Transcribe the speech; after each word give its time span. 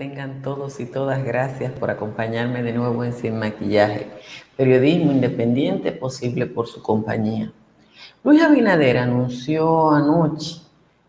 tengan 0.00 0.40
todos 0.40 0.80
y 0.80 0.86
todas. 0.86 1.22
Gracias 1.22 1.72
por 1.72 1.90
acompañarme 1.90 2.62
de 2.62 2.72
nuevo 2.72 3.04
en 3.04 3.12
Sin 3.12 3.38
Maquillaje. 3.38 4.06
Periodismo 4.56 5.12
independiente 5.12 5.92
posible 5.92 6.46
por 6.46 6.68
su 6.68 6.82
compañía. 6.82 7.52
Luis 8.24 8.42
Abinader 8.42 8.96
anunció 8.96 9.90
anoche 9.90 10.62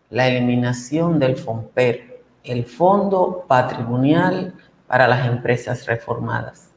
la 0.10 0.28
eliminación 0.28 1.20
del 1.20 1.38
FOMPER, 1.38 2.22
el 2.44 2.66
Fondo 2.66 3.46
Patrimonial 3.48 4.56
para 4.88 5.08
las 5.08 5.26
Empresas 5.26 5.86
Reformadas. 5.86 6.72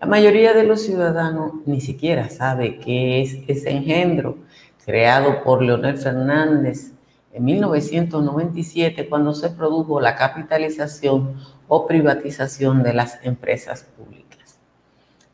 La 0.00 0.08
mayoría 0.08 0.54
de 0.54 0.64
los 0.64 0.82
ciudadanos 0.82 1.52
ni 1.64 1.80
siquiera 1.80 2.28
sabe 2.28 2.80
qué 2.80 3.22
es 3.22 3.38
ese 3.46 3.70
engendro 3.70 4.36
creado 4.84 5.44
por 5.44 5.62
Leonel 5.62 5.96
Fernández 5.96 6.91
en 7.32 7.44
1997 7.44 9.08
cuando 9.08 9.32
se 9.34 9.50
produjo 9.50 10.00
la 10.00 10.16
capitalización 10.16 11.36
o 11.68 11.86
privatización 11.86 12.82
de 12.82 12.92
las 12.92 13.18
empresas 13.22 13.84
públicas. 13.96 14.58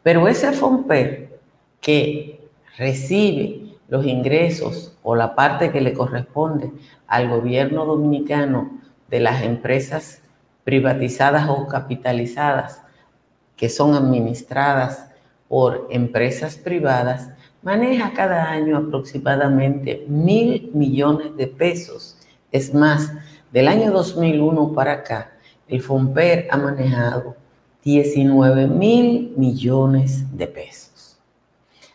Pero 0.02 0.28
ese 0.28 0.52
FOMPER 0.52 1.40
que 1.80 2.48
recibe 2.76 3.76
los 3.88 4.06
ingresos 4.06 4.96
o 5.02 5.16
la 5.16 5.34
parte 5.34 5.72
que 5.72 5.80
le 5.80 5.92
corresponde 5.92 6.70
al 7.06 7.28
gobierno 7.28 7.84
dominicano 7.84 8.78
de 9.08 9.20
las 9.20 9.42
empresas 9.42 10.22
privatizadas 10.64 11.48
o 11.48 11.66
capitalizadas 11.66 12.82
que 13.56 13.68
son 13.68 13.94
administradas 13.94 15.08
por 15.48 15.88
empresas 15.90 16.56
privadas, 16.56 17.30
maneja 17.62 18.12
cada 18.12 18.50
año 18.50 18.76
aproximadamente 18.76 20.04
mil 20.08 20.70
millones 20.74 21.36
de 21.36 21.46
pesos. 21.46 22.16
Es 22.52 22.72
más, 22.72 23.12
del 23.52 23.68
año 23.68 23.90
2001 23.90 24.72
para 24.72 24.92
acá, 24.92 25.32
el 25.66 25.82
FOMPER 25.82 26.48
ha 26.50 26.56
manejado 26.56 27.36
19 27.84 28.66
mil 28.68 29.32
millones 29.36 30.36
de 30.36 30.46
pesos. 30.46 31.18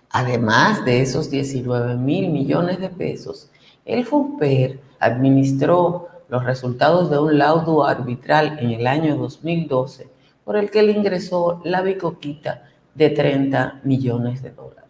Además 0.09 0.85
de 0.85 1.01
esos 1.01 1.29
19 1.29 1.95
mil 1.97 2.29
millones 2.29 2.79
de 2.79 2.89
pesos, 2.89 3.49
el 3.85 4.05
FOMPER 4.05 4.79
administró 4.99 6.07
los 6.29 6.43
resultados 6.43 7.09
de 7.09 7.19
un 7.19 7.37
laudo 7.37 7.83
arbitral 7.83 8.57
en 8.59 8.71
el 8.71 8.87
año 8.87 9.15
2012 9.17 10.07
por 10.43 10.57
el 10.57 10.69
que 10.69 10.83
le 10.83 10.91
ingresó 10.91 11.61
la 11.63 11.81
bicoquita 11.81 12.69
de 12.95 13.09
30 13.09 13.81
millones 13.83 14.41
de 14.41 14.51
dólares. 14.51 14.82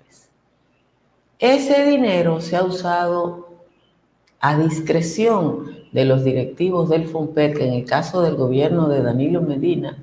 Ese 1.43 1.83
dinero 1.83 2.39
se 2.39 2.55
ha 2.55 2.63
usado 2.63 3.49
a 4.39 4.57
discreción 4.57 5.71
de 5.91 6.05
los 6.05 6.23
directivos 6.23 6.87
del 6.87 7.05
FOMPER, 7.05 7.53
que 7.53 7.67
en 7.67 7.73
el 7.73 7.83
caso 7.83 8.21
del 8.21 8.35
gobierno 8.35 8.87
de 8.87 9.03
Danilo 9.03 9.41
Medina 9.41 10.01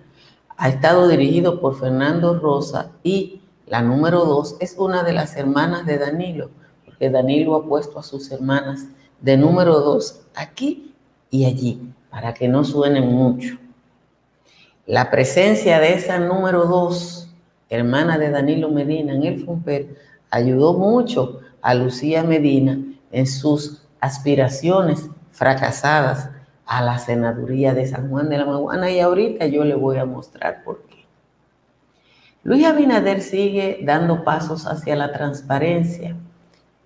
ha 0.59 0.69
estado 0.69 1.09
dirigido 1.09 1.59
por 1.59 1.81
Fernando 1.81 2.39
Rosa 2.39 2.93
y 3.03 3.41
la 3.67 3.81
número 3.81 4.27
dos 4.27 4.59
es 4.61 4.77
una 4.77 5.03
de 5.03 5.15
las 5.15 5.35
hermanas 5.35 5.87
de 5.87 5.97
Danilo, 5.97 6.51
porque 6.85 7.09
Danilo 7.09 7.55
ha 7.55 7.65
puesto 7.65 7.99
a 7.99 8.03
sus 8.03 8.31
hermanas 8.31 8.89
de 9.23 9.39
número 9.39 9.81
dos 9.81 10.21
aquí 10.35 10.95
y 11.31 11.47
allí, 11.47 11.81
para 12.11 12.35
que 12.35 12.49
no 12.49 12.65
suenen 12.65 13.09
mucho. 13.09 13.57
La 14.85 15.11
presencia 15.11 15.81
de 15.81 15.95
esa 15.95 16.19
número 16.19 16.67
dos, 16.67 17.33
hermana 17.71 18.19
de 18.19 18.29
Danilo 18.29 18.69
Medina 18.69 19.15
en 19.15 19.23
el 19.23 19.43
FOMPER, 19.43 20.11
ayudó 20.31 20.75
mucho 20.75 21.41
a 21.63 21.75
Lucía 21.75 22.23
Medina 22.23 22.79
en 23.13 23.27
sus 23.27 23.83
aspiraciones 24.01 25.09
fracasadas 25.33 26.31
a 26.65 26.83
la 26.83 26.99
senaduría 26.99 27.75
de 27.75 27.87
San 27.87 28.09
Juan 28.09 28.29
de 28.29 28.39
la 28.39 28.47
Maguana. 28.47 28.91
Y 28.91 29.01
ahorita 29.01 29.47
yo 29.47 29.65
le 29.65 29.75
voy 29.75 29.99
a 29.99 30.05
mostrar 30.05 30.63
por 30.65 30.83
qué. 30.85 31.05
Luis 32.43 32.65
Abinader 32.65 33.21
sigue 33.21 33.81
dando 33.83 34.25
pasos 34.25 34.67
hacia 34.67 34.97
la 34.97 35.13
transparencia, 35.13 36.17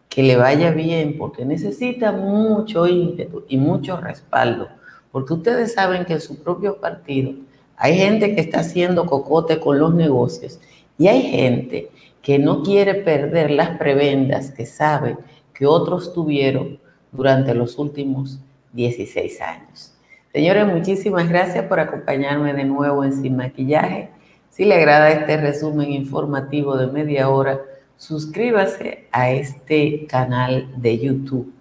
que 0.09 0.23
le 0.23 0.37
vaya 0.37 0.71
bien 0.71 1.17
porque 1.19 1.45
necesita 1.45 2.13
mucho 2.13 2.87
ímpetu 2.87 3.45
y 3.49 3.57
mucho 3.57 3.97
respaldo, 3.99 4.69
porque 5.13 5.35
ustedes 5.35 5.75
saben 5.75 6.05
que 6.05 6.15
en 6.15 6.21
su 6.21 6.43
propio 6.43 6.81
partido 6.81 7.35
hay 7.77 7.97
gente 7.97 8.35
que 8.35 8.41
está 8.41 8.61
haciendo 8.61 9.07
cocote 9.07 9.61
con 9.61 9.79
los 9.79 9.95
negocios. 9.95 10.61
Y 10.97 11.09
hay 11.09 11.23
gente 11.23 11.91
que 12.25 12.39
no 12.39 12.63
quiere 12.63 12.95
perder 12.95 13.51
las 13.51 13.77
prebendas 13.77 14.51
que 14.51 14.65
sabe 14.65 15.19
que 15.53 15.67
otros 15.67 16.15
tuvieron 16.15 16.81
durante 17.13 17.55
los 17.55 17.79
últimos 17.79 18.41
16 18.73 19.41
años. 19.43 19.95
Señores, 20.33 20.67
muchísimas 20.67 21.29
gracias 21.29 21.67
por 21.67 21.79
acompañarme 21.79 22.55
de 22.55 22.65
nuevo 22.65 23.05
en 23.05 23.13
Sin 23.13 23.37
Maquillaje. 23.37 24.09
Si 24.49 24.65
le 24.65 24.75
agrada 24.75 25.11
este 25.11 25.37
resumen 25.37 25.93
informativo 25.93 26.79
de 26.79 26.87
media 26.87 27.29
hora, 27.29 27.61
suscríbase 27.99 29.07
a 29.13 29.31
este 29.31 30.07
canal 30.07 30.73
de 30.79 30.99
YouTube. 30.99 31.53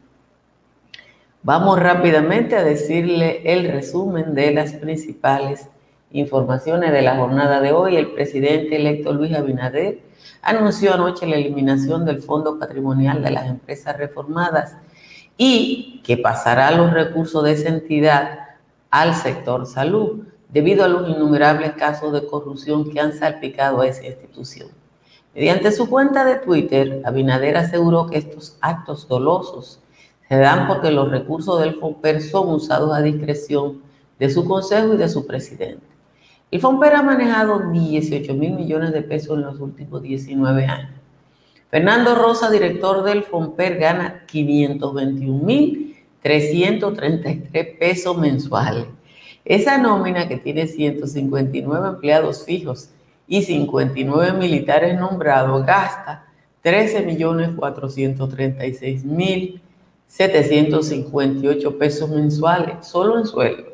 Vamos 1.44 1.78
rápidamente 1.78 2.56
a 2.56 2.64
decirle 2.64 3.42
el 3.44 3.68
resumen 3.68 4.34
de 4.34 4.54
las 4.54 4.72
principales 4.74 5.68
informaciones 6.14 6.94
de 6.94 7.02
la 7.02 7.18
jornada 7.18 7.60
de 7.60 7.74
hoy. 7.74 7.98
El 7.98 8.12
presidente 8.14 8.78
electo 8.78 9.12
Luis 9.12 9.36
Abinader 9.36 10.13
anunció 10.42 10.94
anoche 10.94 11.26
la 11.26 11.36
eliminación 11.36 12.06
del 12.06 12.22
Fondo 12.22 12.60
Patrimonial 12.60 13.24
de 13.24 13.32
las 13.32 13.48
Empresas 13.48 13.98
Reformadas 13.98 14.76
y 15.38 16.02
que 16.04 16.18
pasará 16.18 16.72
los 16.72 16.92
recursos 16.92 17.44
de 17.44 17.54
esa 17.54 17.70
entidad 17.70 18.40
al 18.90 19.16
sector 19.16 19.66
salud, 19.66 20.28
debido 20.50 20.84
a 20.84 20.88
los 20.88 21.10
innumerables 21.10 21.74
casos 21.74 22.14
de 22.14 22.28
corrupción 22.28 22.92
que 22.92 23.00
han 23.00 23.14
salpicado 23.14 23.82
a 23.82 23.88
esa 23.88 24.06
institución. 24.06 24.70
Mediante 25.34 25.72
su 25.72 25.90
cuenta 25.90 26.24
de 26.26 26.36
Twitter, 26.36 27.02
Abinader 27.06 27.58
aseguró 27.58 28.06
que 28.06 28.20
estos 28.20 28.56
actos 28.62 29.08
dolosos 29.08 29.80
se 30.30 30.38
dan 30.38 30.68
porque 30.68 30.92
los 30.92 31.10
recursos 31.10 31.60
del 31.60 31.76
FOMPER 31.76 32.22
son 32.22 32.50
usados 32.50 32.94
a 32.94 33.02
discreción 33.02 33.82
de 34.20 34.30
su 34.30 34.46
consejo 34.46 34.94
y 34.94 34.98
de 34.98 35.10
su 35.10 35.26
presidente. 35.26 35.93
El 36.54 36.62
FOMPER 36.62 36.94
ha 36.94 37.02
manejado 37.02 37.72
18 37.72 38.32
mil 38.36 38.52
millones 38.52 38.94
de 38.94 39.02
pesos 39.02 39.40
en 39.40 39.42
los 39.42 39.60
últimos 39.60 40.04
19 40.04 40.66
años. 40.68 40.92
Fernando 41.72 42.14
Rosa, 42.14 42.52
director 42.52 43.02
del 43.02 43.24
FOMPER, 43.24 43.80
gana 43.80 44.24
521 44.28 45.44
mil 45.44 45.96
333 46.22 47.78
pesos 47.80 48.16
mensuales. 48.20 48.86
Esa 49.44 49.80
nómina 49.80 50.28
que 50.28 50.38
tiene 50.38 50.68
159 50.68 51.88
empleados 51.88 52.46
fijos 52.46 52.92
y 53.28 53.42
59 53.42 54.34
militares 54.34 54.96
nombrados 55.00 55.66
gasta 55.66 56.28
13 56.62 57.02
millones 57.02 57.50
436 57.58 59.04
mil 59.06 59.60
758 60.06 61.80
pesos 61.80 62.12
mensuales 62.12 62.86
solo 62.86 63.18
en 63.18 63.26
sueldo. 63.26 63.74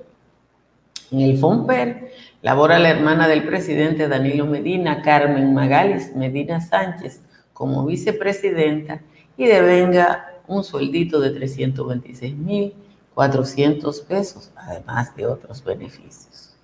En 1.11 1.22
el 1.22 1.38
FOMPER 1.38 2.11
Labora 2.41 2.79
la 2.79 2.89
hermana 2.89 3.27
del 3.27 3.44
presidente 3.44 4.07
Danilo 4.07 4.45
Medina, 4.45 5.01
Carmen 5.01 5.53
Magalis 5.53 6.16
Medina 6.16 6.61
Sánchez, 6.61 7.19
como 7.51 7.85
vicepresidenta 7.85 9.01
y 9.35 9.45
devenga 9.45 10.39
un 10.47 10.63
sueldito 10.63 11.19
de 11.19 11.38
326.400 11.38 14.05
pesos, 14.05 14.53
además 14.55 15.13
de 15.17 15.25
otros 15.25 15.61
beneficios. 15.66 16.55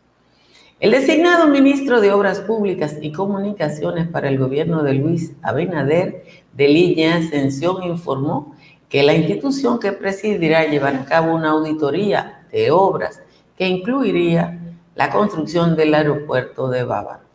El 0.79 0.91
designado 0.91 1.47
ministro 1.47 1.99
de 1.99 2.13
Obras 2.13 2.39
Públicas 2.39 2.95
y 3.01 3.11
Comunicaciones 3.11 4.07
para 4.07 4.29
el 4.29 4.39
gobierno 4.39 4.81
de 4.81 4.93
Luis 4.93 5.33
Abinader 5.41 6.23
de 6.53 6.69
Línea 6.69 7.17
Ascensión 7.17 7.83
informó 7.83 8.55
que 8.87 9.03
la 9.03 9.13
institución 9.13 9.79
que 9.79 9.91
presidirá 9.91 10.67
llevará 10.67 11.01
a 11.01 11.05
cabo 11.05 11.35
una 11.35 11.49
auditoría 11.49 12.45
de 12.49 12.71
obras 12.71 13.21
que 13.57 13.67
incluiría 13.67 14.61
la 14.95 15.11
construcción 15.11 15.75
del 15.75 15.93
aeropuerto 15.93 16.69
de 16.69 16.83
Bávaro. 16.83 17.25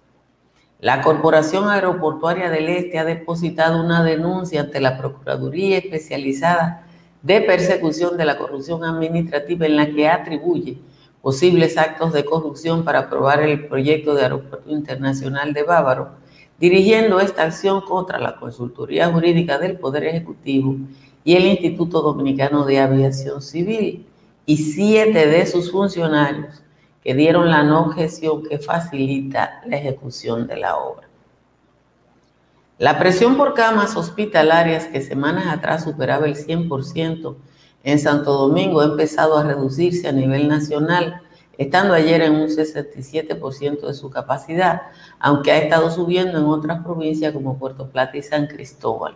La 0.81 1.03
Corporación 1.03 1.69
Aeroportuaria 1.69 2.49
del 2.49 2.71
Este 2.71 2.99
ha 2.99 3.05
depositado 3.05 3.85
una 3.85 4.03
denuncia 4.03 4.63
ante 4.63 4.81
la 4.81 4.97
Procuraduría 4.97 5.77
Especializada 5.77 6.87
de 7.21 7.43
Persecución 7.43 8.17
de 8.17 8.25
la 8.25 8.39
Corrupción 8.39 8.83
Administrativa 8.83 9.67
en 9.67 9.77
la 9.77 9.91
que 9.91 10.09
atribuye 10.09 10.79
posibles 11.21 11.77
actos 11.77 12.15
de 12.15 12.25
corrupción 12.25 12.83
para 12.83 13.01
aprobar 13.01 13.43
el 13.43 13.69
proyecto 13.69 14.15
de 14.15 14.23
Aeropuerto 14.23 14.71
Internacional 14.71 15.53
de 15.53 15.63
Bávaro, 15.63 16.13
dirigiendo 16.59 17.21
esta 17.21 17.43
acción 17.43 17.83
contra 17.83 18.19
la 18.19 18.37
Consultoría 18.37 19.13
Jurídica 19.13 19.59
del 19.59 19.79
Poder 19.79 20.05
Ejecutivo 20.05 20.77
y 21.25 21.37
el 21.37 21.45
Instituto 21.45 22.01
Dominicano 22.01 22.65
de 22.65 22.81
Aviación 22.81 23.43
Civil 23.43 24.07
y 24.47 24.57
siete 24.57 25.27
de 25.27 25.45
sus 25.45 25.71
funcionarios 25.71 26.63
que 27.03 27.15
dieron 27.15 27.51
la 27.51 27.63
no 27.63 27.91
gestión 27.91 28.43
que 28.43 28.59
facilita 28.59 29.63
la 29.67 29.77
ejecución 29.77 30.47
de 30.47 30.57
la 30.57 30.77
obra. 30.77 31.09
La 32.79 32.99
presión 32.99 33.37
por 33.37 33.55
camas 33.55 33.97
hospitalarias 33.97 34.87
que 34.87 35.03
semanas 35.03 35.47
atrás 35.47 35.85
superaba 35.85 36.27
el 36.27 36.35
100% 36.35 37.37
en 37.85 37.99
Santo 37.99 38.33
Domingo 38.33 38.81
ha 38.81 38.87
empezado 38.87 39.37
a 39.37 39.45
reducirse 39.45 40.09
a 40.09 40.13
nivel 40.13 40.49
nacional 40.49 41.23
estando 41.61 41.93
ayer 41.93 42.23
en 42.23 42.37
un 42.37 42.49
67% 42.49 43.87
de 43.87 43.93
su 43.93 44.09
capacidad, 44.09 44.81
aunque 45.19 45.53
ha 45.53 45.59
estado 45.59 45.91
subiendo 45.91 46.39
en 46.39 46.47
otras 46.47 46.83
provincias 46.83 47.35
como 47.35 47.59
Puerto 47.59 47.91
Plata 47.91 48.17
y 48.17 48.23
San 48.23 48.47
Cristóbal, 48.47 49.15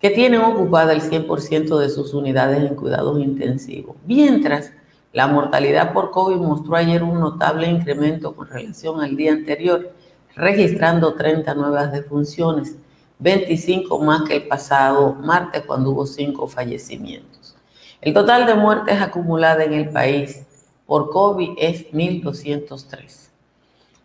que 0.00 0.10
tienen 0.10 0.40
ocupada 0.40 0.92
el 0.92 1.02
100% 1.02 1.78
de 1.78 1.88
sus 1.88 2.14
unidades 2.14 2.68
en 2.68 2.74
cuidados 2.74 3.20
intensivos. 3.20 3.94
Mientras, 4.06 4.72
la 5.12 5.26
mortalidad 5.26 5.92
por 5.92 6.10
COVID 6.10 6.36
mostró 6.36 6.76
ayer 6.76 7.02
un 7.02 7.20
notable 7.20 7.66
incremento 7.66 8.34
con 8.34 8.48
relación 8.48 9.00
al 9.02 9.14
día 9.14 9.32
anterior, 9.32 9.92
registrando 10.34 11.14
30 11.14 11.54
nuevas 11.54 11.92
defunciones, 11.92 12.76
25 13.18 13.98
más 13.98 14.22
que 14.22 14.36
el 14.36 14.48
pasado 14.48 15.12
martes 15.14 15.64
cuando 15.66 15.90
hubo 15.90 16.06
5 16.06 16.48
fallecimientos. 16.48 17.54
El 18.00 18.14
total 18.14 18.46
de 18.46 18.54
muertes 18.54 19.00
acumuladas 19.02 19.66
en 19.66 19.74
el 19.74 19.90
país 19.90 20.46
por 20.86 21.10
COVID 21.10 21.56
es 21.58 21.92
1.203. 21.92 23.28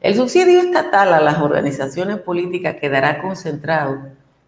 El 0.01 0.15
subsidio 0.15 0.60
estatal 0.60 1.13
a 1.13 1.21
las 1.21 1.39
organizaciones 1.39 2.19
políticas 2.19 2.75
quedará 2.80 3.21
concentrado 3.21 3.98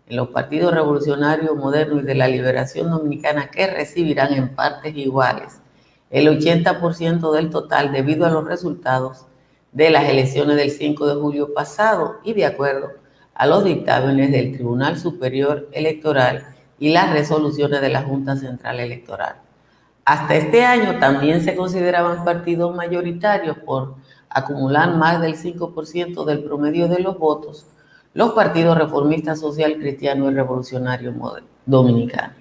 en 0.08 0.16
los 0.16 0.28
partidos 0.28 0.74
revolucionarios 0.74 1.56
modernos 1.56 2.04
y 2.04 2.06
de 2.06 2.16
la 2.16 2.28
liberación 2.28 2.92
dominicana 2.92 3.50
que 3.50 3.66
recibirán 3.66 4.34
en 4.34 4.50
partes 4.50 4.96
iguales 4.96 5.62
el 6.10 6.28
80% 6.28 7.32
del 7.32 7.50
total 7.50 7.92
debido 7.92 8.26
a 8.26 8.30
los 8.30 8.46
resultados 8.46 9.26
de 9.72 9.90
las 9.90 10.10
elecciones 10.10 10.58
del 10.58 10.72
5 10.72 11.08
de 11.08 11.22
julio 11.22 11.54
pasado 11.54 12.18
y 12.24 12.34
de 12.34 12.46
acuerdo 12.46 12.92
a 13.36 13.46
los 13.46 13.64
dictámenes 13.64 14.32
del 14.32 14.54
Tribunal 14.54 14.98
Superior 14.98 15.70
Electoral 15.72 16.56
y 16.80 16.90
las 16.90 17.12
resoluciones 17.12 17.82
de 17.82 17.90
la 17.90 18.04
Junta 18.04 18.36
Central 18.36 18.80
Electoral. 18.80 19.36
Hasta 20.06 20.36
este 20.36 20.66
año 20.66 20.98
también 21.00 21.42
se 21.42 21.56
consideraban 21.56 22.26
partidos 22.26 22.76
mayoritarios 22.76 23.58
por 23.60 23.96
acumular 24.30 24.96
más 24.96 25.22
del 25.22 25.36
5% 25.36 26.26
del 26.26 26.44
promedio 26.44 26.88
de 26.88 27.00
los 27.00 27.18
votos 27.20 27.68
los 28.14 28.32
partidos 28.32 28.78
reformistas 28.78 29.40
social, 29.40 29.78
cristiano 29.78 30.30
y 30.30 30.34
revolucionario 30.34 31.14
dominicano. 31.66 32.34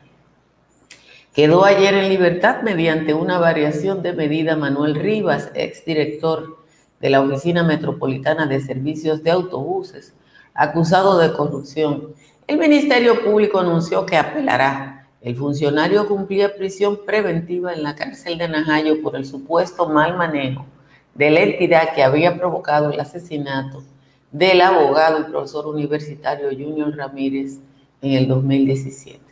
Quedó 1.38 1.64
ayer 1.64 1.94
en 1.94 2.08
libertad 2.08 2.62
mediante 2.62 3.14
una 3.14 3.38
variación 3.38 4.02
de 4.02 4.12
medida 4.12 4.56
Manuel 4.56 4.96
Rivas, 4.96 5.52
exdirector 5.54 6.58
de 6.98 7.10
la 7.10 7.20
Oficina 7.20 7.62
Metropolitana 7.62 8.46
de 8.46 8.58
Servicios 8.58 9.22
de 9.22 9.30
Autobuses, 9.30 10.14
acusado 10.52 11.16
de 11.16 11.32
corrupción. 11.32 12.08
El 12.48 12.58
Ministerio 12.58 13.22
Público 13.22 13.60
anunció 13.60 14.04
que 14.04 14.16
apelará. 14.16 15.06
El 15.20 15.36
funcionario 15.36 16.08
cumplía 16.08 16.56
prisión 16.56 16.98
preventiva 17.06 17.72
en 17.72 17.84
la 17.84 17.94
cárcel 17.94 18.36
de 18.36 18.48
Najayo 18.48 19.00
por 19.00 19.14
el 19.14 19.24
supuesto 19.24 19.88
mal 19.88 20.16
manejo 20.16 20.66
de 21.14 21.30
la 21.30 21.42
entidad 21.42 21.94
que 21.94 22.02
había 22.02 22.36
provocado 22.36 22.90
el 22.90 22.98
asesinato 22.98 23.84
del 24.32 24.60
abogado 24.60 25.20
y 25.20 25.30
profesor 25.30 25.68
universitario 25.68 26.48
Junior 26.50 26.96
Ramírez 26.96 27.60
en 28.02 28.14
el 28.14 28.26
2017. 28.26 29.27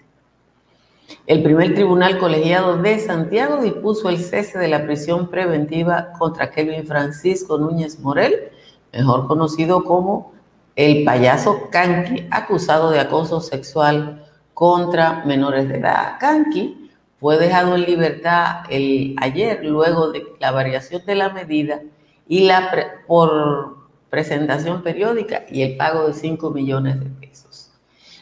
El 1.27 1.43
primer 1.43 1.75
tribunal 1.75 2.19
colegiado 2.19 2.77
de 2.79 2.99
Santiago 2.99 3.63
dispuso 3.63 4.09
el 4.09 4.19
cese 4.19 4.59
de 4.59 4.69
la 4.69 4.85
prisión 4.85 5.29
preventiva 5.29 6.13
contra 6.19 6.51
Kelvin 6.51 6.87
Francisco 6.87 7.59
Núñez 7.59 7.99
Morel, 8.01 8.51
mejor 8.93 9.27
conocido 9.27 9.85
como 9.85 10.33
el 10.77 11.05
payaso 11.05 11.69
Kanki, 11.71 12.27
acusado 12.31 12.91
de 12.91 13.01
acoso 13.01 13.41
sexual 13.41 14.25
contra 14.55 15.25
menores 15.25 15.69
de 15.69 15.79
edad. 15.79 16.17
Kanki 16.21 16.91
fue 17.19 17.39
dejado 17.39 17.75
en 17.75 17.83
libertad 17.83 18.65
el, 18.69 19.17
ayer 19.21 19.65
luego 19.65 20.13
de 20.13 20.25
la 20.39 20.51
variación 20.51 21.05
de 21.07 21.15
la 21.15 21.31
medida 21.31 21.81
y 22.29 22.47
la 22.47 22.71
por 23.07 23.77
presentación 24.11 24.83
periódica 24.83 25.45
y 25.49 25.63
el 25.63 25.77
pago 25.77 26.07
de 26.07 26.15
5 26.15 26.51
millones 26.51 27.01
de 27.01 27.07
pesos. 27.07 27.46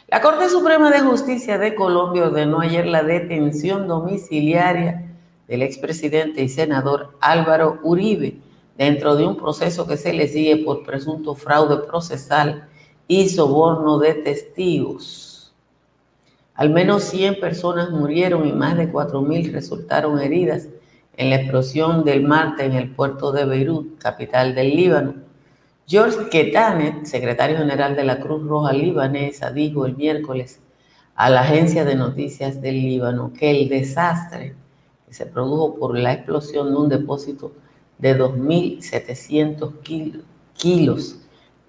La 0.07 0.21
Corte 0.21 0.49
Suprema 0.49 0.91
de 0.91 0.99
Justicia 0.99 1.57
de 1.57 1.73
Colombia 1.73 2.27
ordenó 2.27 2.59
ayer 2.59 2.85
la 2.85 3.01
detención 3.01 3.87
domiciliaria 3.87 5.03
del 5.47 5.63
expresidente 5.63 6.43
y 6.43 6.49
senador 6.49 7.17
Álvaro 7.21 7.79
Uribe 7.81 8.37
dentro 8.77 9.15
de 9.15 9.25
un 9.25 9.35
proceso 9.35 9.87
que 9.87 9.97
se 9.97 10.13
le 10.13 10.27
sigue 10.27 10.57
por 10.57 10.85
presunto 10.85 11.33
fraude 11.33 11.77
procesal 11.87 12.67
y 13.07 13.29
soborno 13.29 13.97
de 13.97 14.13
testigos. 14.13 15.55
Al 16.53 16.69
menos 16.69 17.03
100 17.05 17.39
personas 17.39 17.89
murieron 17.89 18.47
y 18.47 18.53
más 18.53 18.77
de 18.77 18.93
4.000 18.93 19.51
resultaron 19.53 20.19
heridas 20.19 20.67
en 21.17 21.31
la 21.31 21.37
explosión 21.37 22.03
del 22.03 22.21
martes 22.21 22.67
en 22.67 22.73
el 22.73 22.91
puerto 22.91 23.31
de 23.31 23.45
Beirut, 23.45 23.97
capital 23.97 24.53
del 24.53 24.75
Líbano, 24.75 25.24
George 25.87 26.29
Ketanet, 26.31 27.05
secretario 27.05 27.57
general 27.57 27.95
de 27.95 28.03
la 28.03 28.19
Cruz 28.19 28.43
Roja 28.43 28.73
Libanesa, 28.73 29.51
dijo 29.51 29.85
el 29.85 29.95
miércoles 29.95 30.59
a 31.15 31.29
la 31.29 31.41
agencia 31.41 31.85
de 31.85 31.95
noticias 31.95 32.59
del 32.59 32.81
Líbano 32.81 33.31
que 33.37 33.51
el 33.51 33.69
desastre 33.69 34.55
que 35.07 35.13
se 35.13 35.27
produjo 35.27 35.75
por 35.75 35.95
la 35.95 36.13
explosión 36.13 36.71
de 36.71 36.75
un 36.75 36.89
depósito 36.89 37.51
de 37.99 38.17
2.700 38.17 39.73
kilos 40.53 41.19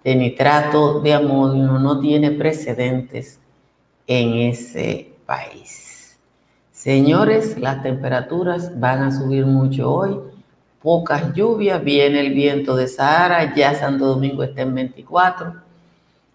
de 0.03 0.17
nitrato 0.17 1.01
de 1.01 1.13
amonio 1.13 1.79
no 1.79 2.01
tiene 2.01 2.31
precedentes 2.31 3.39
en 4.07 4.35
ese 4.35 5.13
país. 5.27 6.19
Señores, 6.73 7.59
las 7.59 7.83
temperaturas 7.83 8.81
van 8.81 9.03
a 9.03 9.11
subir 9.11 9.45
mucho 9.45 9.93
hoy 9.93 10.19
pocas 10.87 11.35
lluvias, 11.35 11.83
viene 11.83 12.21
el 12.21 12.33
viento 12.33 12.77
de 12.77 12.87
Sahara, 12.87 13.57
ya 13.57 13.75
Santo 13.75 14.07
Domingo 14.07 14.45
está 14.45 14.63
en 14.63 14.73
24, 14.73 15.53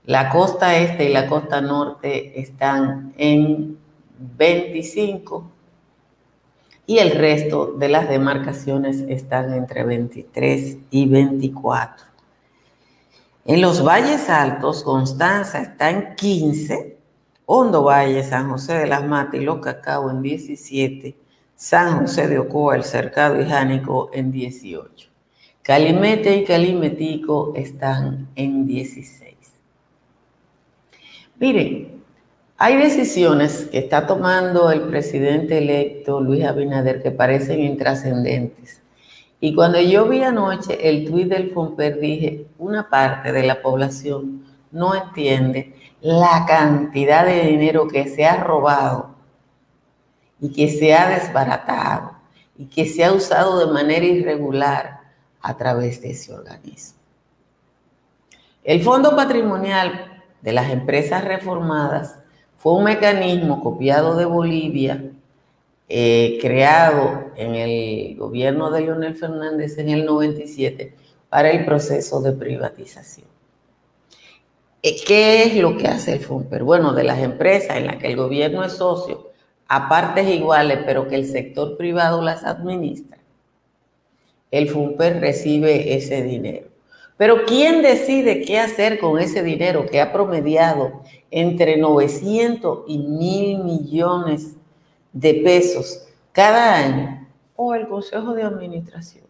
la 0.08 0.28
costa 0.28 0.76
este 0.76 1.10
y 1.10 1.14
la 1.14 1.28
costa 1.28 1.62
norte 1.62 2.38
están 2.38 3.14
en 3.18 3.78
25 4.38 5.50
y 6.86 6.98
el 6.98 7.12
resto 7.12 7.68
de 7.78 7.88
las 7.88 8.10
demarcaciones 8.10 9.06
están 9.08 9.54
entre 9.54 9.86
23 9.86 10.80
y 10.90 11.06
24. 11.06 12.06
En 13.46 13.62
los 13.62 13.86
valles 13.86 14.30
altos, 14.30 14.84
Constanza 14.84 15.62
está 15.62 15.92
en 15.92 16.14
15, 16.16 16.98
Hondo 17.46 17.84
Valle, 17.84 18.22
San 18.26 18.50
José 18.50 18.74
de 18.74 18.88
las 18.88 19.08
Matas 19.08 19.36
y 19.36 19.46
Los 19.46 19.60
Cacao 19.60 20.12
en 20.12 20.22
17, 20.22 21.21
San 21.62 22.00
José 22.00 22.28
de 22.28 22.40
Ocoa, 22.40 22.76
el 22.76 22.84
Cercado 22.84 23.40
y 23.40 23.46
Jánico 23.46 24.10
en 24.14 24.32
18. 24.32 25.10
Calimete 25.62 26.38
y 26.38 26.44
Calimetico 26.44 27.54
están 27.56 28.30
en 28.36 28.66
16. 28.66 29.36
Miren, 31.38 32.02
hay 32.58 32.78
decisiones 32.78 33.70
que 33.72 33.78
está 33.78 34.08
tomando 34.08 34.72
el 34.72 34.82
presidente 34.88 35.60
electo 35.60 36.20
Luis 36.20 36.46
Abinader 36.46 37.04
que 37.04 37.12
parecen 37.12 37.60
intrascendentes. 37.60 38.82
Y 39.40 39.54
cuando 39.54 39.80
yo 39.80 40.10
vi 40.10 40.24
anoche 40.24 40.90
el 40.90 41.06
tuit 41.06 41.28
del 41.28 41.52
FOMPER, 41.52 42.00
dije, 42.00 42.48
una 42.58 42.90
parte 42.90 43.32
de 43.32 43.44
la 43.44 43.62
población 43.62 44.46
no 44.72 44.96
entiende 44.96 45.76
la 46.02 46.44
cantidad 46.48 47.24
de 47.24 47.44
dinero 47.44 47.88
que 47.88 48.08
se 48.08 48.26
ha 48.26 48.44
robado 48.44 49.11
y 50.42 50.52
que 50.52 50.68
se 50.70 50.94
ha 50.94 51.08
desbaratado 51.08 52.14
y 52.58 52.66
que 52.66 52.86
se 52.86 53.06
ha 53.06 53.14
usado 53.14 53.66
de 53.66 53.72
manera 53.72 54.06
irregular 54.06 55.02
a 55.42 55.56
través 55.56 56.02
de 56.02 56.12
ese 56.12 56.34
organismo. 56.34 57.00
El 58.64 58.82
Fondo 58.82 59.16
Patrimonial 59.16 60.24
de 60.42 60.52
las 60.52 60.70
Empresas 60.72 61.24
Reformadas 61.24 62.20
fue 62.58 62.74
un 62.74 62.84
mecanismo 62.84 63.62
copiado 63.64 64.16
de 64.16 64.26
Bolivia, 64.26 65.04
eh, 65.90 66.38
creado 66.40 67.32
en 67.36 67.56
el 67.56 68.16
gobierno 68.18 68.70
de 68.70 68.82
Leonel 68.82 69.16
Fernández 69.16 69.78
en 69.78 69.90
el 69.90 70.06
97 70.06 70.96
para 71.30 71.50
el 71.50 71.66
proceso 71.66 72.22
de 72.22 72.34
privatización. 72.34 73.28
Eh, 74.84 74.96
¿Qué 75.06 75.44
es 75.44 75.56
lo 75.56 75.78
que 75.78 75.88
hace 75.88 76.14
el 76.14 76.20
FOMPER? 76.20 76.64
Bueno, 76.64 76.94
de 76.94 77.04
las 77.04 77.20
empresas 77.20 77.78
en 77.78 77.88
las 77.88 77.98
que 77.98 78.08
el 78.08 78.16
gobierno 78.16 78.64
es 78.64 78.74
socio, 78.74 79.31
a 79.74 79.88
partes 79.88 80.28
iguales, 80.28 80.80
pero 80.86 81.08
que 81.08 81.16
el 81.16 81.26
sector 81.26 81.78
privado 81.78 82.22
las 82.22 82.44
administra, 82.44 83.18
el 84.52 84.68
FUMPER 84.68 85.22
recibe 85.22 85.96
ese 85.96 86.24
dinero. 86.24 86.68
Pero 87.16 87.46
¿quién 87.46 87.82
decide 87.82 88.42
qué 88.42 88.60
hacer 88.60 89.00
con 89.00 89.18
ese 89.18 89.44
dinero 89.44 89.86
que 89.86 90.02
ha 90.02 90.12
promediado 90.12 91.04
entre 91.30 91.78
900 91.78 92.80
y 92.86 92.98
1000 92.98 93.64
millones 93.64 94.58
de 95.14 95.36
pesos 95.36 96.06
cada 96.34 96.76
año? 96.76 97.26
O 97.56 97.74
el 97.74 97.88
Consejo 97.88 98.34
de 98.34 98.44
Administración. 98.44 99.24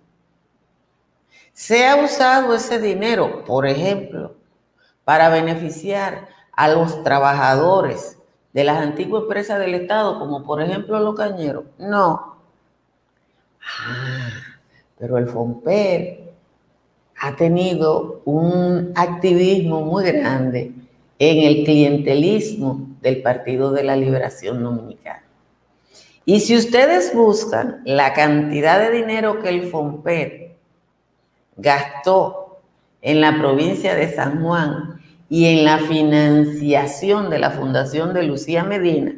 Se 1.54 1.86
ha 1.86 1.98
usado 1.98 2.56
ese 2.56 2.80
dinero, 2.80 3.46
por 3.46 3.68
ejemplo, 3.68 4.34
para 5.04 5.30
beneficiar 5.30 6.30
a 6.52 6.68
los 6.68 7.04
trabajadores 7.04 8.18
de 8.54 8.64
las 8.64 8.78
antiguas 8.78 9.24
empresas 9.24 9.60
del 9.60 9.76
Estado, 9.76 10.20
como 10.20 10.44
por 10.44 10.62
ejemplo 10.62 11.00
los 11.00 11.16
cañeros. 11.16 11.66
No. 11.78 12.36
Ah, 13.62 14.30
pero 14.98 15.18
el 15.18 15.28
FOMPER 15.28 16.34
ha 17.20 17.36
tenido 17.36 18.22
un 18.26 18.92
activismo 18.96 19.82
muy 19.82 20.04
grande 20.06 20.74
en 21.20 21.38
el 21.40 21.64
clientelismo 21.64 22.88
del 23.02 23.22
Partido 23.22 23.72
de 23.72 23.84
la 23.84 23.96
Liberación 23.96 24.64
Dominicana. 24.64 25.24
Y 26.26 26.40
si 26.40 26.56
ustedes 26.56 27.14
buscan 27.16 27.82
la 27.86 28.14
cantidad 28.14 28.80
de 28.80 28.92
dinero 28.92 29.40
que 29.42 29.50
el 29.50 29.70
FOMPER 29.70 30.56
gastó 31.58 32.60
en 33.02 33.22
la 33.22 33.38
provincia 33.38 33.96
de 33.96 34.14
San 34.14 34.44
Juan 34.44 35.01
y 35.32 35.46
en 35.46 35.64
la 35.64 35.78
financiación 35.78 37.30
de 37.30 37.40
la 37.40 37.52
Fundación 37.52 38.14
de 38.14 38.24
Lucía 38.24 38.66
Medina, 38.66 39.16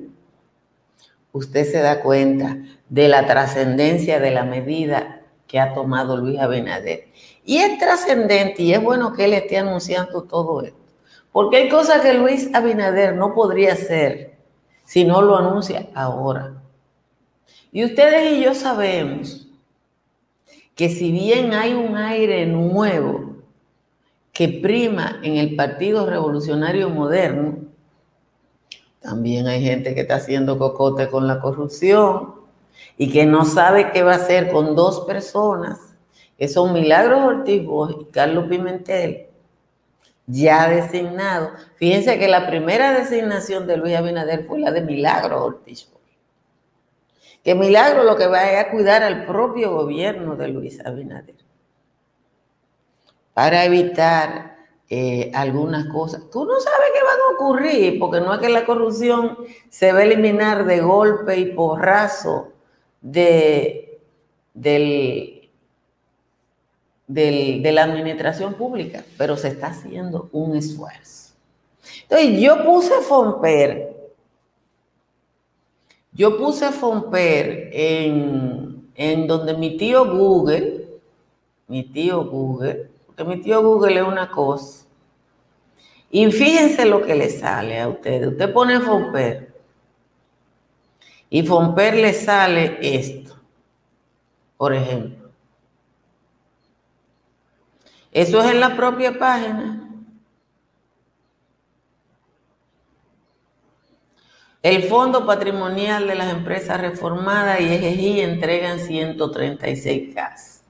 usted 1.32 1.65
se 1.65 1.79
da 1.79 2.01
cuenta 2.01 2.60
de 2.88 3.08
la 3.08 3.25
trascendencia 3.25 4.20
de 4.20 4.29
la 4.29 4.43
medida 4.43 5.24
que 5.48 5.60
ha 5.60 5.74
tomado 5.74 6.17
Luis 6.17 6.39
Abinader. 6.39 7.08
Y 7.43 7.58
es 7.58 7.79
trascendente 7.79 8.62
y 8.62 8.74
es 8.74 8.84
bueno 8.84 9.13
que 9.13 9.25
él 9.25 9.34
esté 9.34 9.58
anunciando 9.58 10.22
todo 10.25 10.62
esto, 10.62 10.77
porque 11.32 11.58
hay 11.58 11.70
cosas 11.70 12.01
que 12.01 12.13
Luis 12.13 12.48
Abinader 12.53 13.15
no 13.15 13.34
podría 13.34 13.74
hacer 13.74 14.36
si 14.84 15.05
no 15.05 15.20
lo 15.24 15.36
anuncia 15.36 15.88
ahora. 15.96 16.62
Y 17.72 17.86
ustedes 17.86 18.34
y 18.34 18.43
yo 18.43 18.53
sabemos 18.53 19.48
que 20.75 20.89
si 20.89 21.12
bien 21.12 21.55
hay 21.55 21.74
un 21.74 21.98
aire 21.98 22.46
nuevo 22.46 23.23
que 24.34 24.48
prima 24.50 25.20
en 25.22 25.38
el 25.38 25.56
Partido 25.56 26.08
Revolucionario 26.08 26.90
Moderno, 26.90 27.60
también 29.00 29.48
hay 29.48 29.62
gente 29.63 29.94
que 29.94 30.02
está 30.02 30.16
haciendo 30.16 30.58
cocote 30.58 31.08
con 31.10 31.28
la 31.28 31.40
corrupción 31.40 32.34
y 32.98 33.12
que 33.12 33.28
no 33.28 33.46
sabe 33.46 33.92
qué 33.92 34.02
va 34.02 34.13
a 34.13 34.18
hacer 34.18 34.52
con 34.52 34.75
dos 34.75 35.02
personas, 35.02 35.80
que 36.36 36.48
son 36.48 36.74
Milagros 36.74 37.22
Ortiz 37.22 37.62
y 37.62 38.06
Carlos 38.06 38.46
Pimentel, 38.50 39.28
ya 40.25 40.68
designados. 40.68 41.52
Fíjense 41.75 42.18
que 42.18 42.28
la 42.28 42.48
primera 42.48 42.92
designación 42.94 43.68
de 43.68 43.78
Luis 43.78 43.96
Abinader 43.96 44.48
fue 44.48 44.60
la 44.60 44.72
de 44.72 44.82
Milagros 44.82 45.42
Ortiz. 45.42 45.90
Que 47.44 47.54
Milagro 47.54 48.04
lo 48.04 48.16
que 48.16 48.25
va 48.25 48.60
a 48.60 48.72
cuidar 48.72 49.04
al 49.04 49.25
propio 49.25 49.75
gobierno 49.75 50.36
de 50.38 50.48
Luis 50.48 50.84
Abinader 50.84 51.43
para 53.34 53.66
evitar 53.66 54.54
eh, 54.90 55.32
algunas 55.34 55.88
cosas. 55.88 56.30
Tú 56.32 56.46
no 56.46 56.60
sabes 56.60 56.90
qué 56.94 57.04
van 57.04 57.20
a 57.20 57.34
ocurrir, 57.34 58.00
porque 58.00 58.20
no 58.20 58.34
es 58.34 58.40
que 58.40 58.50
la 58.50 58.66
corrupción 58.66 59.38
se 59.70 59.92
va 59.92 60.00
a 60.00 60.04
eliminar 60.04 60.66
de 60.66 60.82
golpe 60.82 61.38
y 61.38 61.54
porrazo 61.54 62.50
de, 63.02 64.00
del, 64.54 65.50
de 67.08 67.72
la 67.72 67.84
administración 67.84 68.54
pública, 68.54 69.04
pero 69.18 69.36
se 69.36 69.48
está 69.48 69.68
haciendo 69.68 70.30
un 70.32 70.56
esfuerzo. 70.56 71.34
Entonces, 72.04 72.40
yo 72.40 72.63
puse 72.63 72.94
Fomper, 73.02 73.96
yo 76.12 76.38
puse 76.38 76.72
Fomper 76.72 77.70
en, 77.74 78.90
en 78.96 79.28
donde 79.28 79.56
mi 79.56 79.75
tío 79.75 80.16
Google, 80.16 80.88
mi 81.68 81.84
tío 81.84 82.25
Google, 82.25 82.93
porque 83.15 83.36
mi 83.36 83.41
tío 83.41 83.62
Google 83.62 84.00
es 84.00 84.08
una 84.08 84.29
cosa. 84.29 84.86
Y 86.10 86.32
fíjense 86.32 86.86
lo 86.86 87.01
que 87.01 87.15
le 87.15 87.29
sale 87.29 87.79
a 87.79 87.88
ustedes. 87.88 88.27
Usted 88.27 88.53
pone 88.53 88.79
Fomper. 88.79 89.53
Y 91.29 91.43
Fomper 91.43 91.96
le 91.96 92.13
sale 92.13 92.77
esto. 92.82 93.36
Por 94.58 94.74
ejemplo. 94.74 95.32
Eso 98.12 98.41
es 98.41 98.51
en 98.51 98.60
la 98.60 98.75
propia 98.75 99.17
página. 99.17 99.79
El 104.62 104.84
Fondo 104.84 105.25
Patrimonial 105.25 106.08
de 106.08 106.15
las 106.15 106.32
Empresas 106.32 106.79
Reformadas 106.79 107.60
y 107.60 107.65
EGI 107.65 108.22
entregan 108.22 108.79
136 108.79 110.15
casas. 110.15 110.63